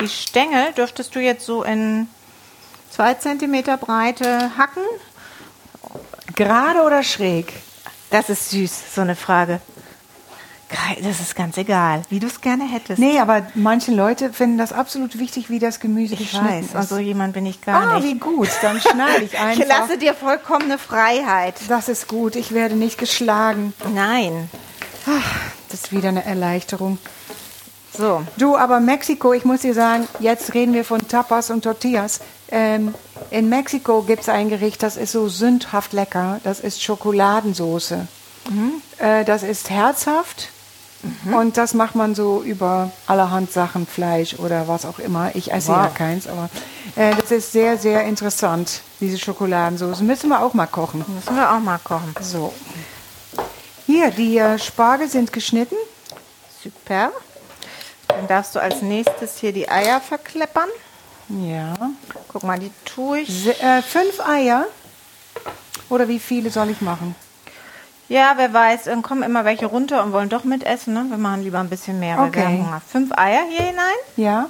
Die 0.00 0.08
Stängel 0.08 0.72
dürftest 0.72 1.14
du 1.14 1.20
jetzt 1.20 1.46
so 1.46 1.62
in 1.62 2.08
zwei 2.90 3.14
Zentimeter 3.14 3.76
Breite 3.76 4.50
hacken. 4.58 4.82
Gerade 6.34 6.82
oder 6.82 7.02
schräg? 7.02 7.52
Das 8.10 8.28
ist 8.28 8.50
süß, 8.50 8.94
so 8.94 9.00
eine 9.02 9.14
Frage. 9.16 9.60
Das 11.02 11.20
ist 11.20 11.36
ganz 11.36 11.56
egal, 11.58 12.02
wie 12.08 12.18
du 12.18 12.26
es 12.26 12.40
gerne 12.40 12.68
hättest. 12.68 12.98
Nee, 12.98 13.20
aber 13.20 13.46
manche 13.54 13.92
Leute 13.92 14.32
finden 14.32 14.58
das 14.58 14.72
absolut 14.72 15.18
wichtig, 15.18 15.48
wie 15.48 15.60
das 15.60 15.78
Gemüse 15.78 16.14
ich 16.14 16.20
geschnitten 16.20 16.48
weiß, 16.48 16.64
ist. 16.66 16.74
und 16.74 16.88
so 16.88 16.98
jemand 16.98 17.34
bin 17.34 17.46
ich 17.46 17.60
gar 17.60 17.82
ah, 17.82 17.98
nicht. 17.98 18.08
wie 18.08 18.18
gut, 18.18 18.48
dann 18.62 18.80
schneide 18.80 19.24
ich 19.24 19.38
einfach. 19.38 19.62
Ich 19.62 19.68
lasse 19.68 19.96
dir 19.96 20.14
vollkommene 20.14 20.78
Freiheit. 20.78 21.54
das 21.68 21.88
ist 21.88 22.08
gut, 22.08 22.34
ich 22.34 22.52
werde 22.52 22.74
nicht 22.74 22.98
geschlagen. 22.98 23.74
Nein. 23.94 24.50
Das 25.70 25.84
ist 25.84 25.92
wieder 25.92 26.08
eine 26.08 26.24
Erleichterung. 26.24 26.98
So, 27.96 28.22
Du, 28.36 28.56
aber 28.56 28.80
Mexiko, 28.80 29.32
ich 29.32 29.44
muss 29.44 29.60
dir 29.60 29.72
sagen, 29.72 30.08
jetzt 30.18 30.52
reden 30.52 30.74
wir 30.74 30.84
von 30.84 31.06
Tapas 31.06 31.50
und 31.50 31.62
Tortillas. 31.62 32.20
Ähm, 32.50 32.94
in 33.30 33.48
Mexiko 33.48 34.02
gibt 34.02 34.22
es 34.22 34.28
ein 34.28 34.48
Gericht, 34.48 34.82
das 34.82 34.96
ist 34.96 35.12
so 35.12 35.28
sündhaft 35.28 35.92
lecker. 35.92 36.40
Das 36.42 36.60
ist 36.60 36.82
Schokoladensoße. 36.82 38.06
Äh, 38.98 39.24
das 39.24 39.42
ist 39.42 39.70
herzhaft 39.70 40.50
und 41.32 41.56
das 41.56 41.74
macht 41.74 41.94
man 41.94 42.14
so 42.14 42.42
über 42.42 42.90
allerhand 43.06 43.52
Sachen, 43.52 43.86
Fleisch 43.86 44.34
oder 44.38 44.68
was 44.68 44.84
auch 44.84 44.98
immer. 44.98 45.34
Ich 45.34 45.52
esse 45.52 45.72
ja 45.72 45.84
Wow. 45.86 45.94
keins, 45.94 46.26
aber 46.26 46.48
äh, 46.96 47.14
das 47.14 47.30
ist 47.30 47.52
sehr, 47.52 47.76
sehr 47.78 48.04
interessant, 48.04 48.80
diese 49.00 49.18
Schokoladensoße. 49.18 50.02
Müssen 50.04 50.28
wir 50.30 50.40
auch 50.42 50.54
mal 50.54 50.66
kochen. 50.66 51.04
müssen 51.08 51.36
wir 51.36 51.50
auch 51.50 51.60
mal 51.60 51.78
kochen. 51.78 52.14
So. 52.20 52.52
Hier, 53.86 54.10
die 54.10 54.38
äh, 54.38 54.58
Spargel 54.58 55.08
sind 55.08 55.32
geschnitten. 55.32 55.76
Super. 56.62 57.12
Dann 58.08 58.26
darfst 58.28 58.54
du 58.54 58.60
als 58.60 58.82
nächstes 58.82 59.38
hier 59.38 59.52
die 59.52 59.68
Eier 59.68 60.00
verkleppern. 60.00 60.68
Ja. 61.28 61.74
Guck 62.28 62.42
mal, 62.44 62.58
die 62.58 62.70
tue 62.84 63.20
ich. 63.20 63.28
Se 63.44 63.60
äh, 63.60 63.82
fünf 63.82 64.20
Eier. 64.20 64.66
Oder 65.88 66.08
wie 66.08 66.18
viele 66.18 66.50
soll 66.50 66.70
ich 66.70 66.80
machen? 66.80 67.14
Ja, 68.08 68.34
wer 68.36 68.52
weiß, 68.52 68.84
dann 68.84 69.02
kommen 69.02 69.22
immer 69.24 69.44
welche 69.44 69.66
runter 69.66 70.02
und 70.04 70.12
wollen 70.12 70.28
doch 70.28 70.44
mitessen. 70.44 70.94
Ne? 70.94 71.06
Wir 71.08 71.18
machen 71.18 71.42
lieber 71.42 71.58
ein 71.58 71.68
bisschen 71.68 71.98
mehr, 71.98 72.16
weil 72.18 72.32
wir 72.32 72.40
Okay. 72.42 72.46
haben 72.46 72.66
Hunger. 72.66 72.82
Fünf 72.86 73.12
Eier 73.18 73.42
hier 73.48 73.64
hinein. 73.66 73.94
Ja, 74.16 74.46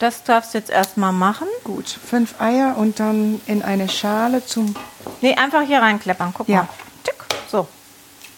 Das 0.00 0.22
darfst 0.24 0.54
du 0.54 0.58
jetzt 0.58 0.70
erstmal 0.70 1.12
machen. 1.12 1.46
gut. 1.64 1.88
Fünf 1.88 2.40
Eier 2.40 2.76
und 2.76 3.00
dann 3.00 3.40
in 3.46 3.62
eine 3.62 3.88
Schale 3.88 4.44
zum. 4.44 4.74
Nee, 5.20 5.34
einfach 5.36 5.62
hier 5.62 5.80
reinkleppern. 5.80 6.32
Guck 6.36 6.48
Ja. 6.48 6.62
mal. 6.62 6.68
Tick. 7.04 7.14
So. 7.48 7.66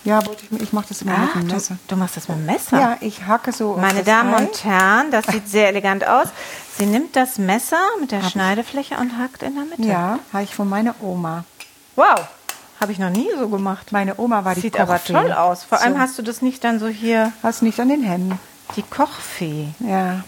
Ja, 0.05 0.21
ich, 0.51 0.63
ich 0.63 0.73
mache 0.73 0.87
das 0.91 1.03
immer 1.03 1.17
mit 1.19 1.29
Ach, 1.31 1.33
dem 1.41 1.49
du, 1.49 1.55
Messer. 1.55 1.77
du 1.89 1.97
machst 1.97 2.17
das 2.17 2.29
mit 2.29 2.39
dem 2.39 2.47
Messer. 2.47 2.79
Ja, 2.79 2.97
ich 3.01 3.25
hacke 3.27 3.53
so. 3.53 3.75
Meine 3.77 4.05
Damen 4.05 4.33
Ei. 4.35 4.39
und 4.39 4.65
Herren, 4.65 5.11
das 5.11 5.27
sieht 5.27 5.49
sehr 5.49 5.69
elegant 5.69 6.07
aus. 6.07 6.29
Sie 6.79 6.87
nimmt 6.87 7.17
das 7.17 7.39
Messer 7.39 7.81
mit 8.01 8.13
der 8.13 8.23
Schneidefläche 8.23 8.97
und 8.99 9.19
hackt 9.19 9.43
in 9.43 9.55
der 9.57 9.65
Mitte. 9.65 9.83
Ja, 9.83 10.19
habe 10.33 10.45
ich 10.45 10.55
von 10.55 10.69
meiner 10.69 10.95
Oma. 11.03 11.45
Wow. 11.97 12.29
Habe 12.81 12.93
ich 12.93 12.99
noch 12.99 13.11
nie 13.11 13.29
so 13.39 13.49
gemacht. 13.49 13.91
Meine 13.93 14.19
Oma 14.19 14.45
war 14.45 14.55
die 14.55 14.61
Sieht 14.61 14.79
aber 14.79 14.95
Kochfee. 14.99 15.13
toll 15.15 15.33
aus. 15.33 15.65
Vor 15.65 15.81
allem 15.81 15.95
So. 15.95 15.99
hast 15.99 16.19
du 16.19 16.23
das 16.23 16.43
nicht 16.43 16.63
dann 16.65 16.79
so 16.79 16.89
hier, 16.89 17.33
Hast 17.43 17.63
nicht 17.63 17.81
an 17.81 17.89
den 17.89 18.03
Händen. 18.03 18.39
die 18.77 18.83
Kochfee. 18.83 19.69
Ja. 19.81 20.25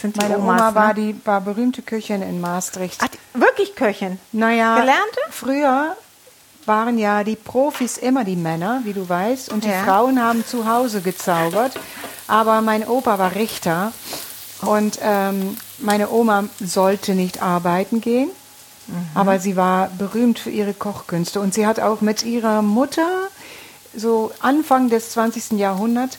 Sind 0.00 0.16
Meine 0.16 0.38
Omas, 0.38 0.60
Oma 0.60 0.74
war 0.74 0.88
ne? 0.88 0.94
die 0.94 1.20
war 1.26 1.40
berühmte 1.40 1.82
Köchin 1.82 2.22
in 2.22 2.40
Maastricht. 2.40 3.00
Ach, 3.04 3.08
wirklich 3.40 3.76
Köchin. 3.76 4.18
Naja, 4.32 4.74
Gelernte? 4.80 5.20
früher 5.30 5.96
waren 6.66 6.98
ja 6.98 7.22
die 7.24 7.36
Profis 7.36 7.98
immer 7.98 8.24
die 8.24 8.36
Männer, 8.36 8.80
wie 8.84 8.92
du 8.94 9.08
weißt, 9.08 9.50
und 9.52 9.64
die 9.64 9.68
Ja. 9.68 9.84
Frauen 9.84 10.20
haben 10.22 10.44
zu 10.46 10.66
Hause 10.66 11.02
gezaubert. 11.02 11.72
Aber 12.26 12.60
mein 12.62 12.86
Opa 12.86 13.18
war 13.18 13.34
Richter 13.34 13.92
und 14.62 14.98
ähm, 15.02 15.56
meine 15.78 16.10
Oma 16.10 16.44
sollte 16.60 17.14
nicht 17.14 17.42
arbeiten 17.42 18.00
gehen, 18.00 18.30
aber 19.14 19.38
sie 19.38 19.56
war 19.56 19.88
berühmt 19.98 20.38
für 20.38 20.50
ihre 20.50 20.74
Kochkünste 20.74 21.40
und 21.40 21.54
sie 21.54 21.66
hat 21.66 21.80
auch 21.80 22.00
mit 22.00 22.22
ihrer 22.24 22.62
Mutter 22.62 23.06
so 23.94 24.32
Anfang 24.40 24.88
des 24.88 25.10
20. 25.10 25.52
Jahrhunderts 25.58 26.18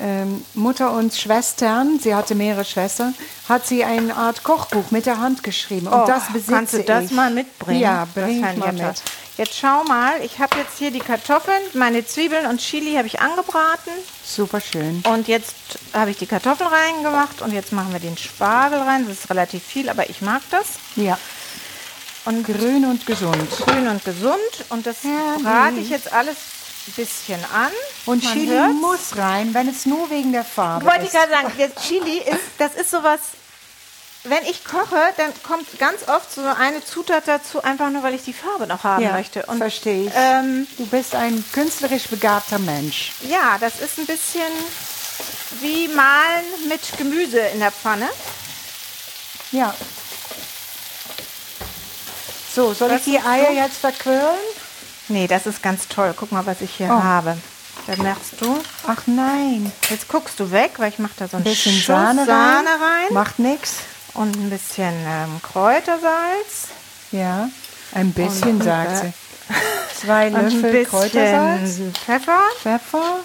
ähm, 0.00 0.44
Mutter 0.54 0.92
und 0.92 1.12
Schwestern, 1.14 1.98
sie 2.00 2.14
hatte 2.14 2.34
mehrere 2.36 2.64
Schwestern, 2.64 3.14
hat 3.48 3.66
sie 3.66 3.82
eine 3.82 4.14
Art 4.14 4.44
Kochbuch 4.44 4.90
mit 4.92 5.06
der 5.06 5.18
Hand 5.18 5.42
geschrieben. 5.42 5.88
Und 5.88 5.94
Oh, 6.02 6.06
das 6.06 6.26
besitze 6.32 6.52
Kannst 6.52 6.72
du 6.74 6.82
das 6.84 7.04
ich. 7.06 7.10
mal 7.10 7.30
mitbringen? 7.32 7.80
Ja, 7.80 8.06
Das 8.14 8.24
bring 8.24 8.36
ich 8.36 8.56
mal 8.56 8.70
toll. 8.70 8.86
mit. 8.88 9.02
Jetzt 9.36 9.56
schau 9.56 9.82
mal, 9.84 10.12
ich 10.22 10.38
habe 10.38 10.56
jetzt 10.58 10.78
hier 10.78 10.90
die 10.92 10.98
Kartoffeln, 11.00 11.60
meine 11.74 12.04
Zwiebeln 12.06 12.46
und 12.46 12.58
Chili 12.60 12.94
habe 12.94 13.06
ich 13.08 13.20
angebraten. 13.20 13.90
Super 14.24 14.60
schön. 14.60 15.02
Und 15.12 15.26
jetzt 15.26 15.54
habe 15.92 16.10
ich 16.10 16.18
die 16.18 16.26
Kartoffeln 16.26 16.68
reingemacht 16.68 17.40
und 17.42 17.52
jetzt 17.52 17.72
machen 17.72 17.92
wir 17.92 18.00
den 18.00 18.18
Spargel 18.18 18.78
rein. 18.80 19.06
Das 19.08 19.18
ist 19.18 19.30
relativ 19.30 19.62
viel, 19.64 19.88
aber 19.88 20.08
ich 20.10 20.20
mag 20.22 20.42
das. 20.50 20.66
Ja. 20.96 21.18
Und 22.28 22.44
grün 22.44 22.84
und 22.84 23.06
gesund. 23.06 23.50
Grün 23.64 23.88
und 23.88 24.04
gesund. 24.04 24.38
Und 24.68 24.86
das 24.86 24.96
Herrlich. 25.02 25.42
brate 25.42 25.78
ich 25.80 25.88
jetzt 25.88 26.12
alles 26.12 26.36
ein 26.86 26.92
bisschen 26.92 27.40
an. 27.54 27.72
Und 28.04 28.22
Man 28.22 28.32
Chili 28.34 28.48
hört's. 28.48 28.74
muss 28.74 29.16
rein, 29.16 29.54
wenn 29.54 29.66
es 29.66 29.86
nur 29.86 30.10
wegen 30.10 30.32
der 30.32 30.44
Farbe 30.44 30.84
Wollte 30.84 31.00
ich 31.00 31.06
ist. 31.06 31.12
gerade 31.14 31.30
sagen, 31.32 31.52
Chili 31.86 32.18
ist, 32.18 32.40
das 32.58 32.74
ist 32.74 32.90
sowas, 32.90 33.20
wenn 34.24 34.44
ich 34.44 34.62
koche, 34.64 35.00
dann 35.16 35.32
kommt 35.42 35.78
ganz 35.78 36.06
oft 36.06 36.30
so 36.30 36.42
eine 36.42 36.84
Zutat 36.84 37.26
dazu, 37.26 37.62
einfach 37.62 37.88
nur, 37.88 38.02
weil 38.02 38.14
ich 38.14 38.24
die 38.24 38.34
Farbe 38.34 38.66
noch 38.66 38.84
haben 38.84 39.02
ja, 39.02 39.12
möchte. 39.12 39.46
Und 39.46 39.56
verstehe 39.56 40.08
ich. 40.08 40.12
ähm, 40.14 40.66
du 40.76 40.86
bist 40.86 41.14
ein 41.14 41.42
künstlerisch 41.52 42.08
begabter 42.08 42.58
Mensch. 42.58 43.12
ja, 43.22 43.56
das 43.58 43.80
ist 43.80 43.98
ein 43.98 44.04
bisschen 44.06 44.52
wie 45.60 45.88
Malen 45.88 46.68
mit 46.68 46.80
Gemüse 46.98 47.38
in 47.38 47.60
der 47.60 47.72
Pfanne. 47.72 48.08
Ja. 49.50 49.74
So, 52.58 52.74
soll 52.74 52.88
Das 52.88 53.06
ich 53.06 53.12
die 53.12 53.20
Eier 53.20 53.50
so. 53.52 53.54
jetzt 53.56 53.76
verquirlen? 53.76 54.34
Nee, 55.06 55.28
das 55.28 55.46
ist 55.46 55.62
ganz 55.62 55.86
toll. 55.86 56.12
Guck 56.18 56.32
mal, 56.32 56.44
was 56.44 56.60
ich 56.60 56.72
hier 56.74 56.88
Oh. 56.90 57.00
habe. 57.04 57.38
Da 57.86 57.94
merkst 58.02 58.32
du. 58.40 58.60
Ach 58.88 59.00
nein. 59.06 59.70
Jetzt 59.88 60.08
guckst 60.08 60.40
du 60.40 60.50
weg, 60.50 60.72
weil 60.78 60.88
ich 60.88 60.98
mache 60.98 61.12
da 61.20 61.28
so 61.28 61.36
ein 61.36 61.44
bisschen 61.44 61.70
Schuss 61.72 61.86
Sahne, 61.86 62.26
Sahne 62.26 62.68
rein. 62.70 62.80
rein. 62.80 63.14
Macht 63.14 63.38
nix. 63.38 63.74
und 64.14 64.34
ein 64.36 64.50
bisschen 64.50 64.92
ähm, 65.06 65.40
Kräutersalz. 65.40 66.66
Ja. 67.12 67.48
Ein 67.92 68.12
bisschen, 68.12 68.56
Und, 68.56 68.64
sagt 68.64 68.90
äh, 68.90 68.96
sie. 69.06 69.12
Zwei 70.00 70.26
Und 70.32 70.60
Löffel 70.62 70.84
Kräutersalz. 70.84 71.76
Pfeffer. 72.04 72.40
Pfeffer. 72.60 73.20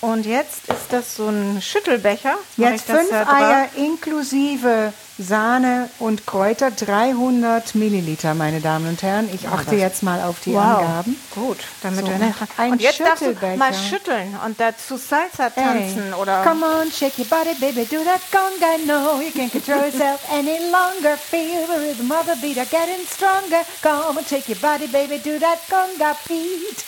Und 0.00 0.24
jetzt 0.24 0.66
ist 0.70 0.86
das 0.90 1.14
so 1.16 1.28
ein 1.28 1.60
Schüttelbecher. 1.60 2.36
Jetzt 2.56 2.86
fünf. 2.86 3.12
Eier 3.12 3.68
inklusive 3.76 4.94
Sahne 5.16 5.90
und 6.00 6.26
Kräuter, 6.26 6.72
300 6.72 7.76
Milliliter, 7.76 8.34
meine 8.34 8.60
Damen 8.60 8.88
und 8.88 9.00
Herren. 9.02 9.28
Ich 9.32 9.46
achte 9.46 9.76
jetzt 9.76 10.02
mal 10.02 10.20
auf 10.22 10.40
die 10.44 10.56
Angaben. 10.56 11.16
Gut, 11.32 11.58
damit 11.82 12.04
So, 12.04 12.10
wir 12.10 12.18
nicht. 12.18 12.34
ein 12.56 12.72
Und 12.72 12.82
jetzt 12.82 12.98
darfst 12.98 13.22
du 13.22 13.32
mal 13.56 13.72
schütteln 13.72 14.36
und 14.44 14.58
dazu 14.58 14.96
Salsa 14.96 15.50
tanzen 15.50 16.12
oder. 16.14 16.42
Come 16.42 16.66
on, 16.66 16.90
shake 16.90 17.16
your 17.18 17.26
body, 17.26 17.54
baby, 17.60 17.84
do 17.86 18.02
that 18.02 18.20
conga. 18.32 18.76
No, 18.86 19.20
you 19.20 19.30
can't 19.30 19.52
control 19.52 19.82
yourself 19.86 20.20
any 20.32 20.58
longer. 20.72 21.16
Feel 21.16 21.64
the 21.68 21.86
rhythm 21.86 22.10
of 22.10 22.26
the 22.26 22.36
beat 22.40 22.58
are 22.58 22.66
getting 22.66 23.06
stronger. 23.08 23.64
Come 23.82 24.18
on, 24.18 24.24
shake 24.24 24.48
your 24.48 24.58
body, 24.58 24.88
baby, 24.88 25.18
do 25.18 25.38
that 25.38 25.58
conga 25.70 26.16
beat. 26.26 26.84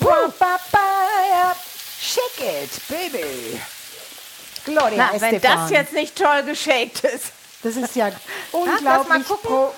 Woo! 0.00 0.32
Ba. 0.40 0.58
Shake 2.00 2.40
it, 2.64 2.80
baby. 2.88 3.60
Gloria 4.64 4.96
Na, 5.12 5.20
wenn 5.20 5.34
Estefan. 5.34 5.58
das 5.60 5.70
jetzt 5.70 5.92
nicht 5.92 6.16
toll 6.16 6.42
geshaked 6.44 7.04
ist. 7.04 7.26
Das 7.62 7.76
ist 7.76 7.94
ja 7.96 8.10
unglaublich 8.52 9.24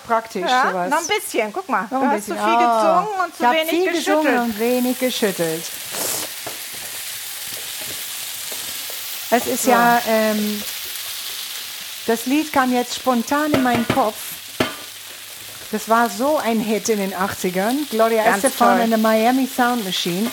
praktisch 0.06 0.48
Ja, 0.48 0.68
sowas. 0.70 0.90
noch 0.90 0.98
ein 0.98 1.06
bisschen, 1.06 1.52
guck 1.52 1.68
mal. 1.68 1.82
Noch 1.82 1.90
du 1.90 1.96
ein 2.00 2.10
hast 2.12 2.24
zu 2.26 2.32
bisschen. 2.34 2.48
viel 2.48 2.58
gezogen 2.58 3.08
und 3.24 3.36
zu 3.36 3.42
wenig 3.44 3.70
viel 3.70 3.92
gesungen 3.92 4.22
geschüttelt. 4.24 4.40
und 4.40 4.58
wenig 4.58 4.98
geschüttelt. 4.98 5.64
Es 9.30 9.46
ist 9.46 9.66
ja, 9.66 10.00
ähm, 10.06 10.62
das 12.06 12.26
Lied 12.26 12.52
kam 12.52 12.72
jetzt 12.72 12.94
spontan 12.96 13.52
in 13.52 13.62
meinen 13.62 13.86
Kopf. 13.88 14.16
Das 15.72 15.88
war 15.88 16.08
so 16.08 16.36
ein 16.38 16.60
Hit 16.60 16.88
in 16.88 16.98
den 16.98 17.14
80ern. 17.14 17.88
Gloria 17.90 18.22
Ganz 18.24 18.44
Estefan 18.44 18.80
and 18.82 18.94
the 18.94 19.00
Miami 19.00 19.46
Sound 19.48 19.84
Machine. 19.84 20.30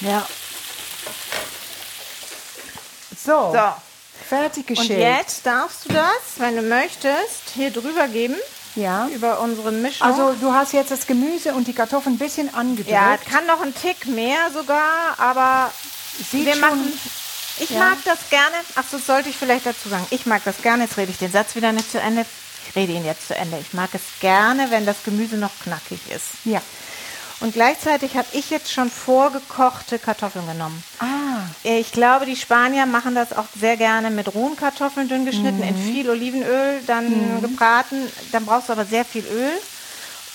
Ja. 0.00 0.26
So, 3.24 3.52
So. 3.54 3.85
Fertig 4.28 4.68
Und 4.68 4.76
geschickt. 4.76 4.98
jetzt 5.00 5.46
darfst 5.46 5.84
du 5.84 5.92
das, 5.92 6.12
wenn 6.38 6.56
du 6.56 6.62
möchtest, 6.62 7.50
hier 7.54 7.70
drüber 7.70 8.08
geben. 8.08 8.34
Ja. 8.74 9.06
Über 9.08 9.40
unsere 9.40 9.72
Mischung. 9.72 10.06
Also 10.06 10.34
du 10.40 10.52
hast 10.52 10.72
jetzt 10.74 10.90
das 10.90 11.06
Gemüse 11.06 11.54
und 11.54 11.66
die 11.66 11.72
Kartoffeln 11.72 12.16
ein 12.16 12.18
bisschen 12.18 12.54
angedrückt. 12.54 12.90
ja, 12.90 13.16
kann 13.16 13.46
noch 13.46 13.62
ein 13.62 13.74
Tick 13.74 14.06
mehr 14.06 14.50
sogar, 14.52 15.18
aber 15.18 15.72
Sieht 16.30 16.44
wir 16.44 16.52
schon- 16.52 16.60
machen. 16.60 17.00
Ich 17.58 17.70
Ja. 17.70 17.78
mag 17.78 17.96
das 18.04 18.18
gerne. 18.28 18.54
Ach, 18.74 18.84
das 18.92 19.06
sollte 19.06 19.30
ich 19.30 19.36
vielleicht 19.36 19.64
dazu 19.64 19.88
sagen. 19.88 20.06
Ich 20.10 20.26
mag 20.26 20.42
das 20.44 20.60
gerne. 20.60 20.84
Jetzt 20.84 20.98
rede 20.98 21.10
ich 21.10 21.16
den 21.16 21.32
Satz 21.32 21.54
wieder 21.56 21.72
nicht 21.72 21.90
zu 21.90 21.98
Ende. 21.98 22.26
Ich 22.68 22.76
rede 22.76 22.92
ihn 22.92 23.06
jetzt 23.06 23.28
zu 23.28 23.34
Ende. 23.34 23.56
Ich 23.58 23.72
mag 23.72 23.88
es 23.94 24.02
gerne, 24.20 24.70
wenn 24.70 24.84
das 24.84 24.96
Gemüse 25.04 25.36
noch 25.36 25.52
knackig 25.64 26.00
ist. 26.14 26.26
Ja. 26.44 26.60
Und 27.40 27.54
gleichzeitig 27.54 28.14
habe 28.16 28.28
ich 28.32 28.50
jetzt 28.50 28.70
schon 28.72 28.90
vorgekochte 28.90 29.98
Kartoffeln 29.98 30.46
genommen. 30.46 30.84
Ah, 30.98 31.04
Ich 31.62 31.92
glaube, 31.92 32.26
die 32.26 32.36
Spanier 32.36 32.86
machen 32.86 33.14
das 33.14 33.32
auch 33.36 33.46
sehr 33.58 33.76
gerne 33.76 34.10
mit 34.10 34.34
rohen 34.34 34.56
Kartoffeln 34.56 35.08
dünn 35.08 35.24
geschnitten, 35.24 35.62
in 35.62 35.76
viel 35.76 36.08
Olivenöl, 36.10 36.80
dann 36.86 37.40
gebraten. 37.40 37.96
Dann 38.32 38.46
brauchst 38.46 38.68
du 38.68 38.72
aber 38.72 38.84
sehr 38.84 39.04
viel 39.04 39.24
Öl. 39.24 39.52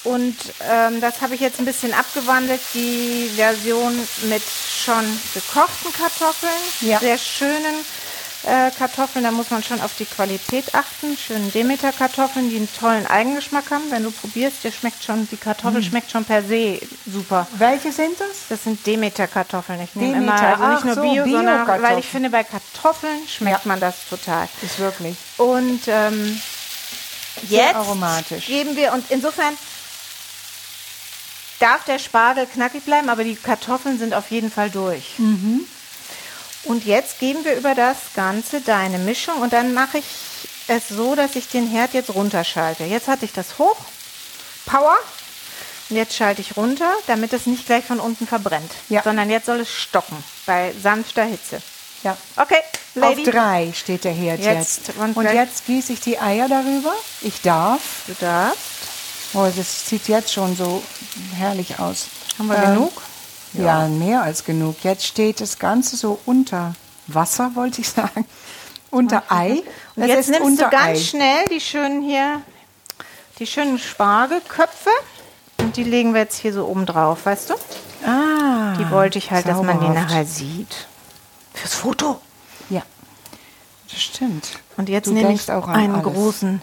Und 0.03 0.36
ähm, 0.68 1.00
das 1.00 1.22
habe 1.22 1.36
ich 1.36 1.41
jetzt 1.41 1.60
ein 1.60 1.65
bisschen 1.65 1.94
abgewandelt, 1.94 2.60
die 2.74 3.30
Version 3.36 3.94
mit 4.24 4.41
schon 4.84 5.06
gekochten 5.34 5.94
Kartoffeln, 5.94 6.51
Ja. 6.82 7.00
sehr 7.00 7.20
schönen 7.20 7.75
äh, 7.75 8.11
Kartoffeln. 8.43 9.24
Da 9.24 9.31
muss 9.31 9.50
man 9.51 9.63
schon 9.63 9.81
auf 9.81 9.95
die 9.98 10.05
Qualität 10.05 10.74
achten. 10.74 11.17
Schönen 11.17 11.51
Demeter-Kartoffeln, 11.51 12.50
die 12.50 12.57
einen 12.57 12.69
tollen 12.74 13.05
Eigengeschmack 13.05 13.69
haben. 13.71 13.83
Wenn 13.89 14.03
du 14.03 14.12
probierst, 14.12 14.63
der 14.63 14.71
schmeckt 14.71 15.03
schon, 15.03 15.27
die 15.29 15.38
Kartoffel 15.38 15.83
schmeckt 15.83 16.12
schon 16.12 16.25
per 16.25 16.43
se 16.43 16.79
super. 17.05 17.48
Welche 17.57 17.91
sind 17.91 18.19
das? 18.19 18.48
Das 18.50 18.63
sind 18.63 18.86
Demeter-Kartoffeln. 18.86 19.81
Ich 19.81 19.95
nehme 19.95 20.13
Demeter, 20.13 20.55
immer, 20.55 20.60
also 20.60 20.74
nicht 20.74 20.86
nur 20.86 20.95
so, 20.95 21.01
Bio, 21.01 21.24
sondern 21.24 21.45
Bio-Kartoffeln. 21.45 21.83
weil 21.83 22.00
ich 22.00 22.05
finde, 22.07 22.29
bei 22.29 22.43
Kartoffeln 22.43 23.27
schmeckt 23.27 23.65
man 23.65 23.79
das 23.79 23.95
total. 24.10 24.48
Ist 24.62 24.79
wirklich. 24.79 25.15
Und 25.38 25.81
ähm, 25.88 26.41
jetzt 27.50 27.75
aromatisch. 27.75 28.45
geben 28.45 28.75
wir, 28.75 28.93
und 28.93 29.05
insofern 29.10 29.55
darf 31.60 31.86
der 31.86 32.00
Spargel 32.00 32.48
knackig 32.48 32.83
bleiben, 32.83 33.10
aber 33.10 33.24
die 33.24 33.36
Kartoffeln 33.36 34.00
sind 34.00 34.13
auf 34.13 34.31
jeden 34.31 34.51
Fall 34.51 34.69
durch. 34.69 35.19
Mhm. 35.19 35.67
Und 36.63 36.86
jetzt 36.86 37.20
geben 37.20 37.44
wir 37.44 37.56
über 37.56 37.74
das 37.75 37.98
Ganze 38.15 38.62
deine 38.62 39.00
Mischung 39.00 39.41
und 39.41 39.51
dann 39.53 39.74
mache 39.74 39.98
ich 40.00 40.06
es 40.68 40.89
so, 40.89 41.15
dass 41.15 41.36
ich 41.36 41.48
den 41.50 41.68
Herd 41.70 41.94
jetzt 41.94 42.13
runterschalte. 42.13 42.84
Jetzt 42.84 43.08
hatte 43.08 43.25
ich 43.25 43.34
das 43.34 43.58
hoch, 43.58 43.75
Power. 44.65 44.96
Und 45.89 45.98
jetzt 45.98 46.15
schalte 46.15 46.39
ich 46.41 46.56
runter, 46.56 46.89
damit 47.08 47.34
es 47.34 47.48
nicht 47.48 47.65
gleich 47.65 47.84
von 47.84 48.00
unten 48.00 48.25
verbrennt, 48.25 48.72
Ja. 48.89 49.01
sondern 49.03 49.30
jetzt 49.30 49.48
soll 49.48 49.60
es 49.60 49.70
stocken 49.74 50.24
bei 50.46 50.74
sanfter 50.82 51.25
Hitze. 51.25 51.62
Ja. 52.03 52.15
Okay, 52.38 52.56
Lady. 52.96 53.24
Auf 53.27 53.30
drei 53.34 53.74
steht 53.75 54.06
der 54.06 54.13
Herd 54.13 54.39
Jetzt, 54.39 54.88
jetzt. 54.88 54.98
und 54.98 55.18
Und, 55.18 55.25
jetzt 55.25 55.65
gieße 55.65 55.94
ich 55.94 56.00
die 56.00 56.18
Eier 56.20 56.48
darüber. 56.48 56.94
Ich 57.22 57.41
darf. 57.41 57.82
Du 58.08 58.13
darfst. 58.20 58.60
Oh, 59.34 59.48
das 59.56 59.88
sieht 59.88 60.08
jetzt 60.08 60.32
schon 60.32 60.56
so 60.56 60.82
herrlich 61.38 61.77
aus. 61.80 62.06
Haben 62.39 62.48
wir 62.48 62.58
Ähm, 62.58 62.75
genug? 62.75 63.01
Ja. 63.53 63.88
mehr 63.88 64.22
als 64.24 64.43
genug. 64.46 64.77
Jetzt 64.84 65.05
steht 65.05 65.41
das 65.41 65.60
Ganze 65.60 65.98
so 65.98 66.20
unter 66.25 66.74
Wasser, 67.08 67.51
wollte 67.55 67.81
ich 67.81 67.89
sagen. 67.89 68.25
Unter 68.89 69.24
Ei. 69.29 69.63
Und 69.96 70.08
jetzt 70.08 70.29
nimmst 70.29 70.60
du 70.62 70.70
ganz 70.70 71.00
Ei. 71.00 71.01
schnell 71.01 71.46
die 71.50 71.62
schönen 71.62 72.01
hier, 72.01 72.41
die 73.39 73.48
schönen 73.48 73.79
Spargelköpfe 73.79 74.89
und 75.60 75.77
die 75.77 75.84
legen 75.84 76.13
wir 76.13 76.22
jetzt 76.22 76.38
hier 76.38 76.53
so 76.53 76.65
oben 76.67 76.86
drauf, 76.86 77.25
weißt 77.25 77.50
du? 77.51 77.53
Ah, 78.05 78.75
Die 78.79 78.89
wollte 78.91 79.17
ich 79.17 79.31
halt, 79.31 79.46
dass 79.48 79.58
man 79.62 79.79
die 79.79 79.86
zauberhaft. 79.86 80.10
nachher 80.10 80.25
sieht. 80.25 80.88
Fürs 81.53 81.74
Foto. 81.74 82.20
Ja, 82.70 82.81
das 83.89 84.01
stimmt. 84.01 84.50
Und 84.77 84.89
jetzt 84.89 85.08
Du 85.08 85.12
nehme 85.13 85.34
ich 85.34 85.50
auch 85.51 85.67
einen 85.67 85.93
alles. 85.96 86.05
großen, 86.05 86.62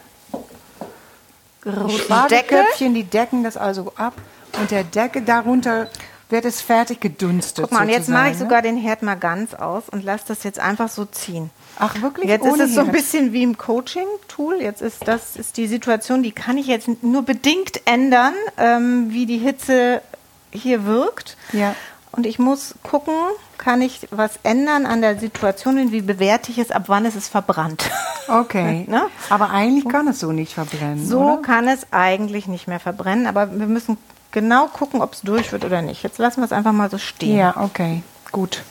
Die 1.65 1.71
großen 1.71 1.89
Deckel. 1.89 1.99
Spargelköpfchen, 1.99 2.95
die 2.95 3.05
decken 3.05 3.45
das 3.45 3.57
also 3.57 3.93
ab. 3.97 4.15
Und 4.59 4.71
der 4.71 4.85
Deckel 4.85 5.23
darunter 5.23 5.89
wird 6.29 6.45
es 6.45 6.61
fertig 6.61 7.01
gedunstet. 7.01 7.65
Guck 7.65 7.73
mal, 7.73 7.83
und 7.83 7.89
jetzt 7.89 8.09
mache 8.09 8.29
ich 8.29 8.39
sozusagen, 8.39 8.51
sogar 8.51 8.63
den 8.63 8.77
Herd 8.77 9.03
mal 9.03 9.15
ganz 9.15 9.55
aus 9.55 9.89
und 9.89 10.05
lasse 10.05 10.25
das 10.29 10.43
jetzt 10.43 10.61
einfach 10.61 10.89
so 10.89 11.05
ziehen. 11.05 11.45
Ne? 11.45 11.51
Ach, 11.79 12.03
wirklich? 12.03 12.29
Jetzt 12.29 12.47
ist 12.47 12.61
es 12.61 12.75
so 12.75 12.81
ein 12.81 12.93
bisschen 12.93 13.33
wie 13.33 13.43
im 13.43 13.57
Coaching-Tool. 13.57 14.61
Jetzt 14.61 14.83
ist 14.83 15.07
das 15.07 15.37
ist 15.37 15.57
die 15.57 15.67
Situation, 15.67 16.23
die 16.23 16.33
kann 16.33 16.59
ich 16.59 16.67
jetzt 16.67 16.89
nur 17.03 17.23
bedingt 17.23 17.81
ändern, 17.87 18.35
ähm, 18.57 19.11
wie 19.11 19.27
die 19.27 19.39
Hitze 19.39 20.03
hier 20.51 20.85
wirkt. 20.85 21.37
Ja. 21.53 21.75
Und 22.11 22.27
ich 22.27 22.39
muss 22.39 22.75
gucken, 22.83 23.15
kann 23.59 23.81
ich 23.81 24.09
was 24.11 24.39
ändern 24.43 24.87
an 24.87 25.03
der 25.03 25.19
Situation 25.19 25.79
und 25.79 25.93
wie 25.93 26.01
bewerte 26.01 26.51
ich 26.51 26.59
es, 26.59 26.71
ab 26.71 26.85
wann 26.87 27.05
ist 27.05 27.17
es 27.17 27.29
verbrannt. 27.29 27.91
Okay. 28.31 28.85
Ne? 28.87 29.07
Aber 29.31 29.49
eigentlich 29.49 29.89
kann 29.89 30.07
es 30.07 30.21
so 30.21 30.33
nicht 30.33 30.53
verbrennen. 30.53 31.07
So 31.07 31.21
oder? 31.21 31.41
kann 31.41 31.67
es 31.67 31.87
eigentlich 31.93 32.47
nicht 32.47 32.69
mehr 32.69 32.79
verbrennen, 32.79 33.27
aber 33.27 33.59
wir 33.59 33.67
müssen 33.67 33.97
genau 34.41 34.67
gucken, 34.69 35.03
ob 35.03 35.15
es 35.15 35.23
durch 35.23 35.53
wird 35.53 35.65
oder 35.65 35.83
nicht. 35.83 36.03
Jetzt 36.03 36.19
lassen 36.19 36.41
wir 36.41 36.45
es 36.45 36.53
einfach 36.53 36.73
mal 36.73 36.91
so 36.91 36.99
stehen. 36.99 37.37
Ja, 37.37 37.57
okay. 37.57 38.03
Gut. 38.33 38.63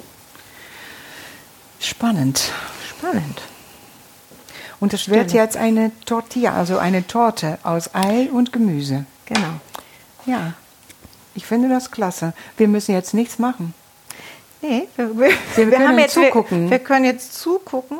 Spannend. 1.79 2.51
Spannend. 2.89 3.41
Und 4.79 4.93
es 4.93 5.09
wird 5.09 5.33
jetzt 5.33 5.57
eine 5.57 5.91
Tortilla, 6.05 6.53
also 6.53 6.77
eine 6.77 7.05
Torte 7.07 7.57
aus 7.63 7.95
Ei 7.95 8.29
und 8.31 8.53
Gemüse. 8.53 9.05
Genau. 9.25 9.59
Ja. 10.25 10.53
Ich 11.33 11.45
finde 11.45 11.69
das 11.69 11.91
klasse. 11.91 12.33
Wir 12.57 12.67
müssen 12.67 12.93
jetzt 12.93 13.13
nichts 13.13 13.39
machen. 13.39 13.73
Nee, 14.61 14.87
wir, 14.95 15.17
wir, 15.17 15.29
Wir 15.55 15.69
können 15.71 15.99
jetzt, 15.99 16.13
zugucken. 16.13 16.63
Wir, 16.63 16.71
wir 16.71 16.79
können 16.79 17.05
jetzt 17.05 17.39
zugucken. 17.39 17.97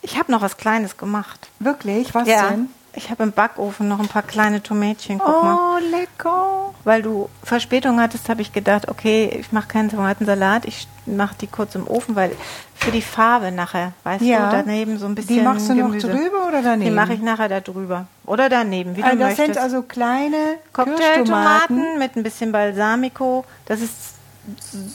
Ich 0.00 0.18
habe 0.18 0.30
noch 0.30 0.42
was 0.42 0.56
Kleines 0.56 0.96
gemacht. 0.96 1.48
Wirklich? 1.58 2.14
Was 2.14 2.24
denn? 2.24 2.68
Ich 2.94 3.10
habe 3.10 3.22
im 3.22 3.32
Backofen 3.32 3.88
noch 3.88 4.00
ein 4.00 4.08
paar 4.08 4.22
kleine 4.22 4.62
Tomätchen. 4.62 5.18
Guck 5.18 5.42
mal. 5.42 5.58
Oh, 5.58 5.78
lecker. 5.90 6.74
Weil 6.84 7.00
du 7.02 7.30
Verspätung 7.42 7.98
hattest, 8.00 8.28
habe 8.28 8.42
ich 8.42 8.52
gedacht, 8.52 8.88
okay, 8.88 9.34
ich 9.40 9.50
mache 9.52 9.68
keinen 9.68 9.88
Tomatensalat, 9.88 10.66
ich 10.66 10.86
mache 11.06 11.34
die 11.40 11.46
kurz 11.46 11.74
im 11.74 11.86
Ofen, 11.86 12.16
weil 12.16 12.32
für 12.74 12.90
die 12.90 13.00
Farbe 13.00 13.50
nachher, 13.50 13.92
weißt 14.04 14.22
Ja. 14.22 14.50
du, 14.50 14.56
daneben 14.56 14.98
so 14.98 15.06
ein 15.06 15.14
bisschen 15.14 15.36
Die 15.36 15.40
machst 15.42 15.68
du 15.70 15.74
noch 15.74 15.86
Gemüse. 15.86 16.08
drüber 16.08 16.48
oder 16.48 16.60
daneben? 16.62 16.90
Die 16.90 16.90
mache 16.90 17.14
ich 17.14 17.22
nachher 17.22 17.48
da 17.48 17.60
drüber. 17.60 18.06
Oder 18.26 18.48
daneben, 18.50 18.94
wie 18.96 19.00
du 19.00 19.06
Also 19.06 19.18
das 19.20 19.28
möchtest. 19.28 19.54
sind 19.54 19.58
also 19.58 19.82
kleine 19.82 20.36
Cocktailtomaten 20.72 21.98
mit 21.98 22.16
ein 22.16 22.22
bisschen 22.22 22.52
Balsamico. 22.52 23.44
Das 23.66 23.80
ist 23.80 23.94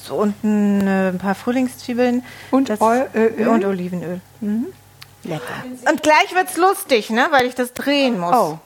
so, 0.04 0.16
und 0.16 0.44
ein, 0.44 0.86
äh, 0.88 1.10
ein 1.10 1.18
paar 1.18 1.36
Frühlingszwiebeln. 1.36 2.24
Und 2.52 2.70
das, 2.70 2.80
äh, 2.82 3.06
Öl? 3.40 3.48
und 3.48 3.66
Olivenöl. 3.66 4.20
Mhm. 4.42 4.68
Lecker. 5.28 5.90
Und 5.90 6.02
gleich 6.04 6.34
wird's 6.34 6.58
lustig, 6.58 7.10
ne? 7.10 7.28
Weil 7.32 7.46
ich 7.46 7.56
das 7.56 7.74
drehen 7.74 8.20
muss. 8.20 8.36
Oh. 8.36 8.60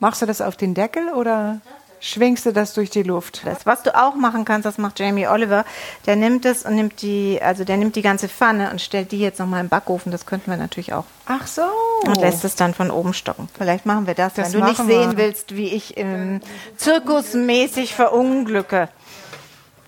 Machst 0.00 0.22
du 0.22 0.26
das 0.26 0.40
auf 0.40 0.56
den 0.56 0.74
Deckel 0.74 1.08
oder 1.10 1.60
schwingst 2.00 2.46
du 2.46 2.52
das 2.52 2.72
durch 2.74 2.88
die 2.90 3.02
Luft? 3.02 3.42
Das, 3.44 3.66
was 3.66 3.82
du 3.82 3.92
auch 3.96 4.14
machen 4.14 4.44
kannst, 4.44 4.64
das 4.64 4.78
macht 4.78 5.00
Jamie 5.00 5.26
Oliver. 5.26 5.64
Der 6.06 6.14
nimmt 6.14 6.44
es 6.44 6.64
und 6.64 6.76
nimmt 6.76 7.02
die, 7.02 7.40
also 7.42 7.64
der 7.64 7.76
nimmt 7.76 7.96
die 7.96 8.02
ganze 8.02 8.28
Pfanne 8.28 8.70
und 8.70 8.80
stellt 8.80 9.10
die 9.10 9.18
jetzt 9.18 9.40
nochmal 9.40 9.60
im 9.60 9.68
Backofen. 9.68 10.12
Das 10.12 10.24
könnten 10.24 10.50
wir 10.52 10.56
natürlich 10.56 10.92
auch. 10.92 11.04
Ach 11.26 11.46
so. 11.48 11.62
Und 12.06 12.20
lässt 12.20 12.44
es 12.44 12.54
dann 12.54 12.74
von 12.74 12.92
oben 12.92 13.12
stocken. 13.12 13.48
Vielleicht 13.58 13.86
machen 13.86 14.06
wir 14.06 14.14
das, 14.14 14.34
Das 14.34 14.52
wenn 14.52 14.60
du 14.60 14.66
nicht 14.66 14.78
machen 14.78 14.88
wir. 14.88 15.02
sehen 15.02 15.16
willst, 15.16 15.56
wie 15.56 15.68
ich 15.68 15.96
im 15.96 16.40
Zirkusmäßig 16.76 17.94
verunglücke. 17.94 18.88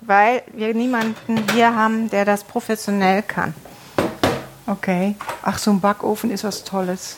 Weil 0.01 0.43
wir 0.53 0.75
niemanden 0.75 1.45
hier 1.53 1.77
haben, 1.77 2.11
der 2.11 2.25
das 2.25 2.43
professionell 2.43 3.23
kann. 3.23 3.55
Okay. 4.71 5.17
Ach, 5.43 5.59
so 5.59 5.71
ein 5.71 5.81
Backofen 5.81 6.31
ist 6.31 6.45
was 6.45 6.65
Tolles. 6.65 7.17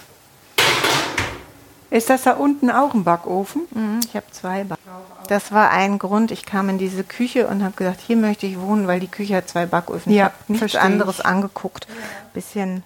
Ist 1.90 2.08
das 2.08 2.22
da 2.22 2.32
unten 2.32 2.70
auch 2.70 2.94
ein 2.94 3.04
Backofen? 3.04 3.62
Mhm, 3.70 4.00
Ich 4.08 4.16
habe 4.16 4.24
zwei 4.30 4.64
Backofen. 4.64 5.02
Das 5.28 5.52
war 5.52 5.70
ein 5.70 5.98
Grund. 5.98 6.30
Ich 6.30 6.46
kam 6.46 6.68
in 6.70 6.78
diese 6.78 7.04
Küche 7.04 7.46
und 7.46 7.62
habe 7.62 7.74
gesagt, 7.76 8.00
hier 8.00 8.16
möchte 8.16 8.46
ich 8.46 8.58
wohnen, 8.58 8.86
weil 8.86 8.98
die 9.00 9.08
Küche 9.08 9.36
hat 9.36 9.48
zwei 9.48 9.66
Backöfen. 9.66 10.10
Ja, 10.12 10.16
ich 10.16 10.22
habe 10.22 10.52
nichts 10.64 10.76
anderes 10.76 11.18
ich. 11.18 11.26
angeguckt. 11.26 11.86
Bisschen 12.32 12.82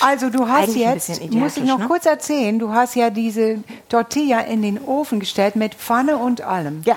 Also 0.00 0.30
du 0.30 0.48
hast 0.48 0.74
jetzt, 0.74 1.30
muss 1.32 1.58
ich 1.58 1.64
noch 1.64 1.78
ne? 1.80 1.86
kurz 1.86 2.06
erzählen, 2.06 2.58
du 2.58 2.72
hast 2.72 2.94
ja 2.96 3.10
diese 3.10 3.58
Tortilla 3.90 4.40
in 4.40 4.62
den 4.62 4.80
Ofen 4.82 5.20
gestellt 5.20 5.54
mit 5.54 5.74
Pfanne 5.74 6.16
und 6.16 6.40
allem. 6.40 6.82
Ja. 6.86 6.96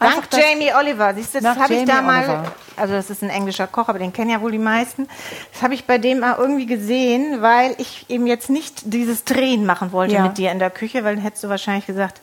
Dank 0.00 0.30
das- 0.30 0.40
Jamie 0.40 0.72
Oliver. 0.74 1.14
Siehst 1.14 1.34
du, 1.34 1.40
das 1.40 1.56
habe 1.58 1.74
ich 1.74 1.84
da 1.84 2.00
mal, 2.02 2.24
Oliver. 2.24 2.52
also 2.76 2.94
das 2.94 3.10
ist 3.10 3.22
ein 3.22 3.30
englischer 3.30 3.66
Koch, 3.66 3.88
aber 3.88 3.98
den 3.98 4.12
kennen 4.12 4.30
ja 4.30 4.40
wohl 4.40 4.50
die 4.52 4.58
meisten. 4.58 5.08
Das 5.52 5.62
habe 5.62 5.74
ich 5.74 5.84
bei 5.86 5.98
dem 5.98 6.20
mal 6.20 6.36
irgendwie 6.38 6.66
gesehen, 6.66 7.42
weil 7.42 7.74
ich 7.78 8.06
eben 8.08 8.26
jetzt 8.26 8.50
nicht 8.50 8.80
dieses 8.92 9.24
Drehen 9.24 9.66
machen 9.66 9.92
wollte 9.92 10.14
Ja. 10.14 10.22
mit 10.22 10.38
dir 10.38 10.50
in 10.50 10.58
der 10.58 10.70
Küche, 10.70 11.04
weil 11.04 11.14
dann 11.16 11.22
hättest 11.24 11.44
du 11.44 11.48
wahrscheinlich 11.48 11.86
gesagt, 11.86 12.20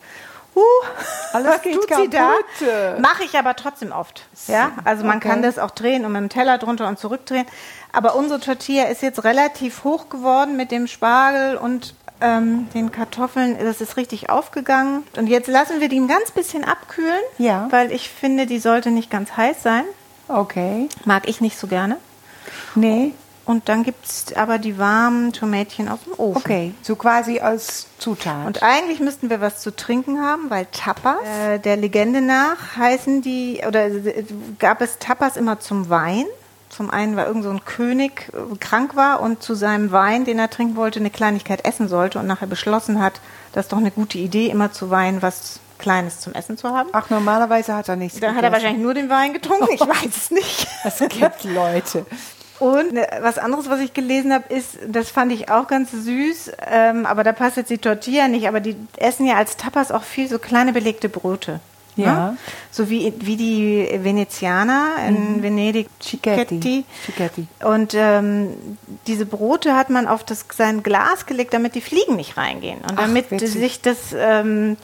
huh, 0.54 0.60
Alles 1.32 1.48
was 1.48 1.62
geht 1.62 1.74
tut 1.74 1.94
sie 1.94 2.08
da? 2.10 2.18
kaputt. 2.58 3.00
Mache 3.00 3.22
ich 3.24 3.38
aber 3.38 3.54
trotzdem 3.54 3.92
oft. 3.92 4.26
Ja, 4.48 4.72
also 4.84 5.04
man 5.04 5.18
Okay. 5.18 5.28
kann 5.28 5.42
das 5.42 5.58
auch 5.58 5.70
drehen 5.70 6.04
und 6.04 6.12
mit 6.12 6.20
dem 6.22 6.28
Teller 6.30 6.58
drunter 6.58 6.88
und 6.88 6.98
zurückdrehen. 6.98 7.46
Aber 7.92 8.16
unsere 8.16 8.40
Tortilla 8.40 8.84
ist 8.84 9.02
jetzt 9.02 9.22
relativ 9.24 9.84
hoch 9.84 10.08
geworden 10.08 10.56
mit 10.56 10.70
dem 10.72 10.86
Spargel 10.88 11.56
und 11.56 11.94
ähm, 12.20 12.68
den 12.74 12.92
Kartoffeln. 12.92 13.56
Das 13.58 13.80
ist 13.80 13.96
richtig 13.96 14.30
aufgegangen. 14.30 15.04
Und 15.16 15.28
jetzt 15.28 15.48
lassen 15.48 15.80
wir 15.80 15.88
die 15.88 16.00
ein 16.00 16.08
ganz 16.08 16.30
bisschen 16.30 16.64
abkühlen. 16.64 17.20
Ja. 17.38 17.68
Weil 17.70 17.92
ich 17.92 18.08
finde, 18.08 18.46
die 18.46 18.58
sollte 18.58 18.90
nicht 18.90 19.10
ganz 19.10 19.36
heiß 19.36 19.62
sein. 19.62 19.84
Okay. 20.28 20.88
Mag 21.04 21.28
ich 21.28 21.40
nicht 21.40 21.58
so 21.58 21.66
gerne. 21.66 21.96
Nee. 22.74 23.12
Und 23.48 23.70
dann 23.70 23.82
gibt 23.82 24.04
es 24.04 24.36
aber 24.36 24.58
die 24.58 24.76
warmen 24.76 25.32
Tomätchen 25.32 25.88
aus 25.88 26.00
dem 26.04 26.12
Ofen. 26.18 26.36
Okay. 26.36 26.74
So 26.82 26.96
quasi 26.96 27.40
als 27.40 27.86
Zutat. 27.98 28.46
Und 28.46 28.62
eigentlich 28.62 29.00
müssten 29.00 29.30
wir 29.30 29.40
was 29.40 29.62
zu 29.62 29.74
trinken 29.74 30.20
haben, 30.20 30.50
weil 30.50 30.66
Tapas, 30.70 31.16
äh, 31.24 31.58
der 31.58 31.78
Legende 31.78 32.20
nach, 32.20 32.76
heißen 32.76 33.22
die, 33.22 33.62
oder 33.66 33.86
äh, 33.86 34.24
gab 34.58 34.82
es 34.82 34.98
Tapas 34.98 35.38
immer 35.38 35.60
zum 35.60 35.88
Wein. 35.88 36.26
Zum 36.68 36.90
einen, 36.90 37.16
weil 37.16 37.26
irgend 37.26 37.44
so 37.44 37.50
ein 37.50 37.64
König 37.64 38.30
äh, 38.32 38.56
krank 38.58 38.94
war 38.94 39.20
und 39.20 39.42
zu 39.42 39.54
seinem 39.54 39.90
Wein, 39.90 40.24
den 40.24 40.38
er 40.38 40.50
trinken 40.50 40.76
wollte, 40.76 41.00
eine 41.00 41.10
Kleinigkeit 41.10 41.64
essen 41.64 41.88
sollte 41.88 42.18
und 42.18 42.26
nachher 42.26 42.46
beschlossen 42.46 43.00
hat, 43.00 43.20
das 43.52 43.66
ist 43.66 43.72
doch 43.72 43.78
eine 43.78 43.90
gute 43.90 44.18
Idee, 44.18 44.48
immer 44.48 44.72
zu 44.72 44.90
Wein 44.90 45.22
was 45.22 45.60
Kleines 45.78 46.18
zum 46.20 46.34
Essen 46.34 46.58
zu 46.58 46.70
haben. 46.70 46.88
Ach, 46.92 47.08
normalerweise 47.08 47.74
hat 47.74 47.88
er 47.88 47.96
nichts 47.96 48.18
Dann 48.18 48.30
hat 48.30 48.42
er 48.42 48.50
gegessen. 48.50 48.52
wahrscheinlich 48.52 48.82
nur 48.82 48.94
den 48.94 49.08
Wein 49.08 49.32
getrunken, 49.32 49.68
ich 49.72 49.80
weiß 49.88 50.16
es 50.16 50.30
nicht. 50.30 50.66
Es 50.84 50.98
gibt 50.98 51.44
Leute. 51.44 52.04
Und 52.58 52.92
ne, 52.92 53.06
was 53.20 53.38
anderes, 53.38 53.70
was 53.70 53.78
ich 53.80 53.94
gelesen 53.94 54.32
habe, 54.32 54.52
ist, 54.52 54.78
das 54.88 55.10
fand 55.10 55.30
ich 55.32 55.48
auch 55.50 55.68
ganz 55.68 55.92
süß, 55.92 56.50
ähm, 56.66 57.06
aber 57.06 57.22
da 57.22 57.32
passt 57.32 57.56
jetzt 57.56 57.70
die 57.70 57.78
Tortilla 57.78 58.26
nicht, 58.26 58.48
aber 58.48 58.58
die 58.58 58.74
essen 58.96 59.26
ja 59.26 59.36
als 59.36 59.56
Tapas 59.56 59.92
auch 59.92 60.02
viel 60.02 60.28
so 60.28 60.40
kleine 60.40 60.72
belegte 60.72 61.08
Brote. 61.08 61.60
Ja. 61.98 62.30
Ne? 62.30 62.36
So 62.70 62.88
wie, 62.90 63.12
wie 63.18 63.36
die 63.36 63.88
Venezianer 64.04 64.96
in 65.06 65.42
Venedig. 65.42 65.88
Cicchetti. 66.00 66.84
Cicchetti. 67.04 67.46
Und 67.64 67.94
ähm, 67.94 68.50
diese 69.06 69.26
Brote 69.26 69.74
hat 69.74 69.90
man 69.90 70.06
auf 70.06 70.24
das, 70.24 70.44
sein 70.54 70.82
Glas 70.82 71.26
gelegt, 71.26 71.52
damit 71.54 71.74
die 71.74 71.80
Fliegen 71.80 72.16
nicht 72.16 72.36
reingehen. 72.36 72.78
Und 72.80 72.92
Ach, 72.96 73.02
damit 73.02 73.30
witzig. 73.30 73.50
sich 73.50 73.80
das, 73.82 74.14
ähm, 74.16 74.76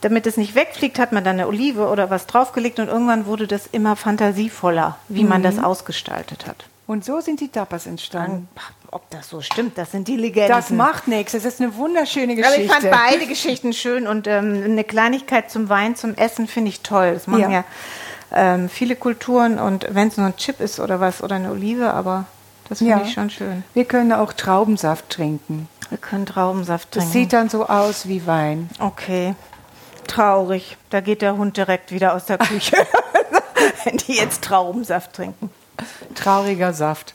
damit 0.00 0.26
es 0.26 0.36
nicht 0.36 0.54
wegfliegt, 0.54 0.98
hat 0.98 1.12
man 1.12 1.24
dann 1.24 1.36
eine 1.36 1.48
Olive 1.48 1.88
oder 1.88 2.10
was 2.10 2.26
draufgelegt 2.26 2.78
und 2.80 2.88
irgendwann 2.88 3.26
wurde 3.26 3.46
das 3.46 3.66
immer 3.66 3.96
fantasievoller, 3.96 4.98
wie 5.08 5.24
man 5.24 5.40
Mhm. 5.40 5.44
das 5.44 5.58
ausgestaltet 5.58 6.46
hat. 6.46 6.66
Und 6.86 7.04
so 7.04 7.20
sind 7.20 7.40
die 7.40 7.48
Tapas 7.48 7.86
entstanden. 7.86 8.48
Ob 8.96 9.10
das 9.10 9.28
so 9.28 9.42
stimmt, 9.42 9.76
das 9.76 9.90
sind 9.90 10.08
die 10.08 10.16
Legenden. 10.16 10.48
Das 10.48 10.70
macht 10.70 11.06
nichts. 11.06 11.32
Das 11.32 11.44
ist 11.44 11.60
eine 11.60 11.74
wunderschöne 11.76 12.32
aber 12.32 12.40
Geschichte. 12.42 12.62
ich 12.62 12.72
fand 12.72 12.90
beide 12.90 13.26
Geschichten 13.26 13.74
schön 13.74 14.06
und 14.06 14.26
ähm, 14.26 14.62
eine 14.64 14.84
Kleinigkeit 14.84 15.50
zum 15.50 15.68
Wein, 15.68 15.96
zum 15.96 16.14
Essen 16.14 16.48
finde 16.48 16.70
ich 16.70 16.80
toll. 16.80 17.12
Das 17.12 17.26
machen 17.26 17.42
Ja. 17.42 17.50
ja, 17.50 17.64
ähm, 18.32 18.70
viele 18.70 18.96
Kulturen 18.96 19.58
und 19.58 19.86
wenn 19.90 20.08
es 20.08 20.16
nur 20.16 20.24
ein 20.28 20.36
Chip 20.38 20.60
ist 20.60 20.80
oder 20.80 20.98
was 20.98 21.22
oder 21.22 21.36
eine 21.36 21.50
Olive, 21.50 21.92
aber 21.92 22.24
das 22.70 22.78
finde 22.78 22.92
Ja. 22.94 23.02
ich 23.02 23.12
schon 23.12 23.28
schön. 23.28 23.64
Wir 23.74 23.84
können 23.84 24.14
auch 24.14 24.32
Traubensaft 24.32 25.10
trinken. 25.10 25.68
Wir 25.90 25.98
können 25.98 26.24
Traubensaft 26.24 26.88
Das 26.96 27.04
trinken. 27.04 27.12
sieht 27.12 27.32
dann 27.34 27.50
so 27.50 27.66
aus 27.66 28.08
wie 28.08 28.26
Wein. 28.26 28.70
Okay. 28.78 29.34
Traurig. 30.06 30.78
Da 30.88 31.02
geht 31.02 31.20
der 31.20 31.36
Hund 31.36 31.58
direkt 31.58 31.92
wieder 31.92 32.14
aus 32.14 32.24
der 32.24 32.38
Küche, 32.38 32.78
wenn 33.84 33.98
die 33.98 34.14
jetzt 34.14 34.42
Traubensaft 34.42 35.12
trinken. 35.12 35.50
Trauriger 36.14 36.72
Saft. 36.72 37.12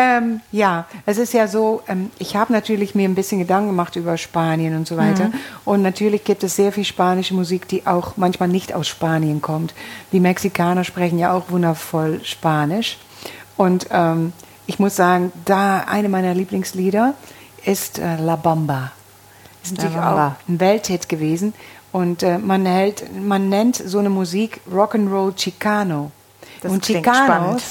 Ähm, 0.00 0.40
ja, 0.52 0.86
es 1.06 1.18
ist 1.18 1.32
ja 1.32 1.48
so, 1.48 1.82
ähm, 1.88 2.12
ich 2.20 2.36
habe 2.36 2.52
natürlich 2.52 2.94
mir 2.94 3.08
ein 3.08 3.16
bisschen 3.16 3.40
Gedanken 3.40 3.70
gemacht 3.70 3.96
über 3.96 4.16
Spanien 4.16 4.76
und 4.76 4.86
so 4.86 4.96
weiter. 4.96 5.32
Und 5.64 5.82
natürlich 5.82 6.22
gibt 6.22 6.44
es 6.44 6.54
sehr 6.54 6.70
viel 6.70 6.84
spanische 6.84 7.34
Musik, 7.34 7.66
die 7.66 7.84
auch 7.84 8.16
manchmal 8.16 8.48
nicht 8.48 8.72
aus 8.72 8.86
Spanien 8.86 9.42
kommt. 9.42 9.74
Die 10.12 10.20
Mexikaner 10.20 10.84
sprechen 10.84 11.18
ja 11.18 11.32
auch 11.32 11.50
wundervoll 11.50 12.20
Spanisch. 12.22 12.96
Und 13.56 13.88
ähm, 13.90 14.32
ich 14.68 14.78
muss 14.78 14.94
sagen, 14.94 15.32
da 15.44 15.80
eine 15.80 16.08
meiner 16.08 16.32
Lieblingslieder 16.32 17.14
ist 17.64 17.98
äh, 17.98 18.18
La 18.18 18.36
Bamba. 18.36 18.92
Ist 19.64 19.74
natürlich 19.74 19.96
Bamba. 19.96 20.28
auch 20.28 20.48
ein 20.48 20.60
Welthit 20.60 21.08
gewesen. 21.08 21.54
Und 21.90 22.22
äh, 22.22 22.38
man, 22.38 22.66
hält, 22.66 23.04
man 23.20 23.48
nennt 23.48 23.74
so 23.74 23.98
eine 23.98 24.10
Musik 24.10 24.60
Rock'n'Roll 24.72 25.34
Chicano. 25.34 26.12
Das 26.60 26.70
und 26.70 26.82
klingt 26.82 27.04
Chicanos, 27.04 27.26
spannend. 27.26 27.62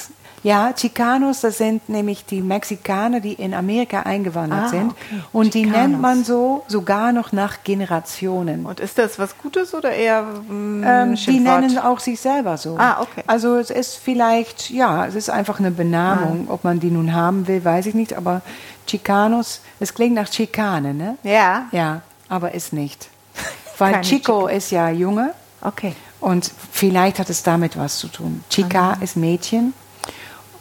Ja, 0.47 0.73
Chicanos, 0.75 1.41
das 1.41 1.57
sind 1.57 1.89
nämlich 1.89 2.25
die 2.25 2.41
Mexikaner, 2.41 3.19
die 3.19 3.33
in 3.33 3.53
Amerika 3.53 4.01
eingewandert 4.03 4.65
Ah, 4.65 4.69
sind. 4.69 4.91
okay. 4.91 5.21
Und 5.33 5.53
die 5.53 5.63
Chicanos. 5.65 5.81
nennt 5.89 6.01
man 6.01 6.23
so 6.23 6.63
sogar 6.67 7.12
noch 7.12 7.31
nach 7.33 7.63
Generationen. 7.65 8.65
Und 8.65 8.79
ist 8.79 8.97
das 8.97 9.19
was 9.19 9.38
Gutes 9.38 9.73
oder 9.73 9.91
eher 9.91 10.21
mm, 10.23 10.83
Ähm, 10.86 11.15
die 11.15 11.39
nennen 11.41 11.77
auch 11.79 11.99
sich 11.99 12.19
selber 12.21 12.57
so. 12.57 12.77
Ah, 12.79 13.01
okay. 13.01 13.23
Also 13.27 13.57
es 13.57 13.69
ist 13.69 13.95
vielleicht, 13.97 14.69
ja, 14.69 15.05
es 15.05 15.15
ist 15.15 15.29
einfach 15.29 15.60
eine 15.60 15.71
Benamung. 15.71 16.47
Ah. 16.49 16.53
Ob 16.53 16.63
man 16.63 16.79
die 16.79 16.91
nun 16.91 17.13
haben 17.13 17.47
will, 17.47 17.65
weiß 17.65 17.86
ich 17.88 17.93
nicht. 17.95 18.13
Aber 18.13 18.41
Chicanos, 18.88 19.62
es 19.79 19.93
klingt 19.93 20.15
nach 20.15 20.31
Schikane, 20.31 20.93
ne? 20.93 21.17
Ja. 21.23 21.65
Ja, 21.71 22.01
aber 22.29 22.53
ist 22.53 22.71
nicht. 22.73 23.10
Weil 23.77 23.91
Keine 23.91 24.03
Chico 24.05 24.47
ist 24.47 24.71
ja 24.71 24.89
Junge 24.89 25.31
Okay. 25.62 25.93
und 26.21 26.49
vielleicht 26.71 27.19
hat 27.19 27.29
es 27.29 27.43
damit 27.43 27.77
was 27.77 27.97
zu 27.97 28.07
tun. 28.07 28.43
Chica 28.49 28.97
ist 29.01 29.17
Mädchen 29.17 29.73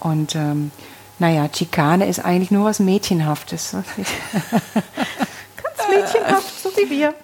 und 0.07 0.35
ähm, 0.35 0.71
naja, 1.19 1.49
Chicane 1.49 2.03
ist 2.07 2.25
eigentlich 2.25 2.51
nur 2.51 2.65
was 2.65 2.79
Mädchenhaftes. 2.79 3.73
Ganz 3.73 3.87
mädchenhaft, 5.91 6.63
so 6.63 6.71
wie 6.77 6.89
wir. 6.91 7.15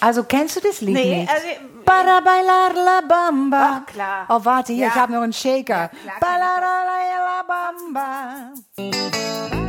Also 0.00 0.24
kennst 0.24 0.56
du 0.56 0.60
das 0.60 0.80
Lied 0.80 0.94
Nee, 0.94 1.20
nicht? 1.20 1.30
also- 1.32 1.46
Para 1.84 2.20
bailar 2.20 2.72
la 2.74 3.00
bamba. 3.08 3.82
Ach, 3.82 3.86
klar. 3.92 4.26
Oh, 4.28 4.40
warte, 4.42 4.72
hier, 4.72 4.86
Ja. 4.86 4.88
ich 4.88 4.94
habe 4.96 5.12
noch 5.12 5.22
einen 5.22 5.32
Shaker. 5.32 5.88
klar 5.88 5.90
kann 5.90 6.14
ich 6.14 6.20
Bailar 6.20 6.60
la 6.60 7.44
bamba. 7.46 9.65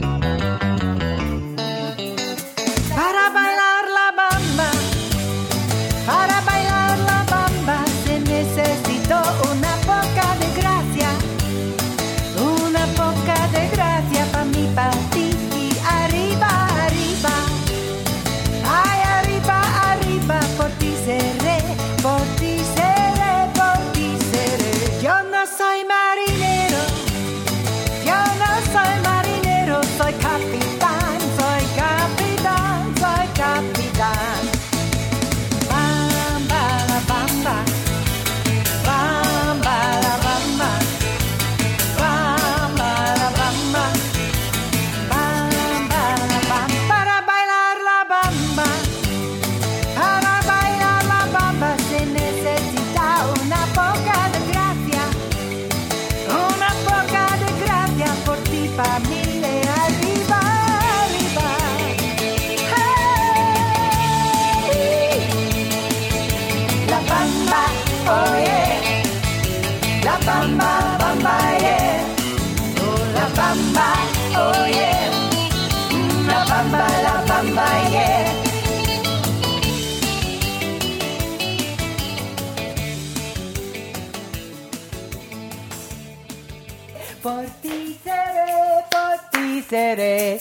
Por 87.22 87.44
ti 87.62 87.98
seré, 88.04 88.84
por 88.92 89.18
ti 89.32 89.64
seré. 89.70 90.40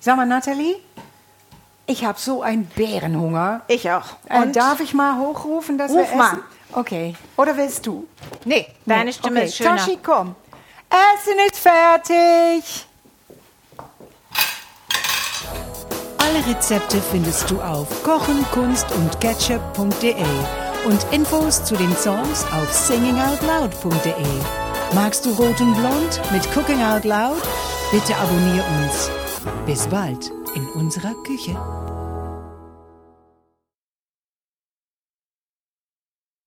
Sag 0.00 0.16
mal, 0.16 0.26
Nathalie, 0.26 0.76
ich 1.86 2.04
habe 2.04 2.18
so 2.18 2.42
einen 2.42 2.66
Bärenhunger. 2.66 3.62
Ich 3.68 3.90
auch. 3.90 4.06
Äh, 4.28 4.40
Und 4.40 4.56
darf 4.56 4.80
ich 4.80 4.94
mal 4.94 5.18
hochrufen, 5.18 5.76
dass 5.76 5.90
Ruf 5.92 6.10
wir 6.10 6.16
mal. 6.16 6.32
essen? 6.32 6.42
Okay. 6.72 7.14
Oder 7.36 7.56
willst 7.56 7.86
du? 7.86 8.06
nee, 8.44 8.66
deine 8.86 9.06
Nee. 9.06 9.12
Stimme 9.12 9.40
okay. 9.40 9.48
ist 9.48 9.56
schöner. 9.56 9.76
Tashi, 9.76 9.98
komm. 10.02 10.34
Essen 10.88 11.38
ist 11.50 11.58
fertig. 11.58 12.86
Alle 16.18 16.46
Rezepte 16.46 17.00
findest 17.10 17.50
du 17.50 17.60
auf 17.60 18.02
kochen, 18.04 18.44
kunst 18.52 18.86
und 18.92 19.20
ketchup.de 19.20 20.14
und 20.86 21.04
Infos 21.12 21.62
zu 21.64 21.76
den 21.76 21.94
Songs 21.96 22.44
auf 22.52 22.72
singingoutloud.de. 22.72 24.14
Magst 24.92 25.24
du 25.24 25.30
Rot 25.30 25.60
und 25.60 25.74
Blond 25.74 26.20
mit 26.32 26.42
Cooking 26.52 26.82
Out 26.82 27.04
Loud? 27.04 27.40
Bitte 27.92 28.16
abonnier 28.16 28.64
uns. 28.82 29.08
Bis 29.64 29.86
bald 29.86 30.32
in 30.56 30.66
unserer 30.74 31.14
Küche. 31.22 31.56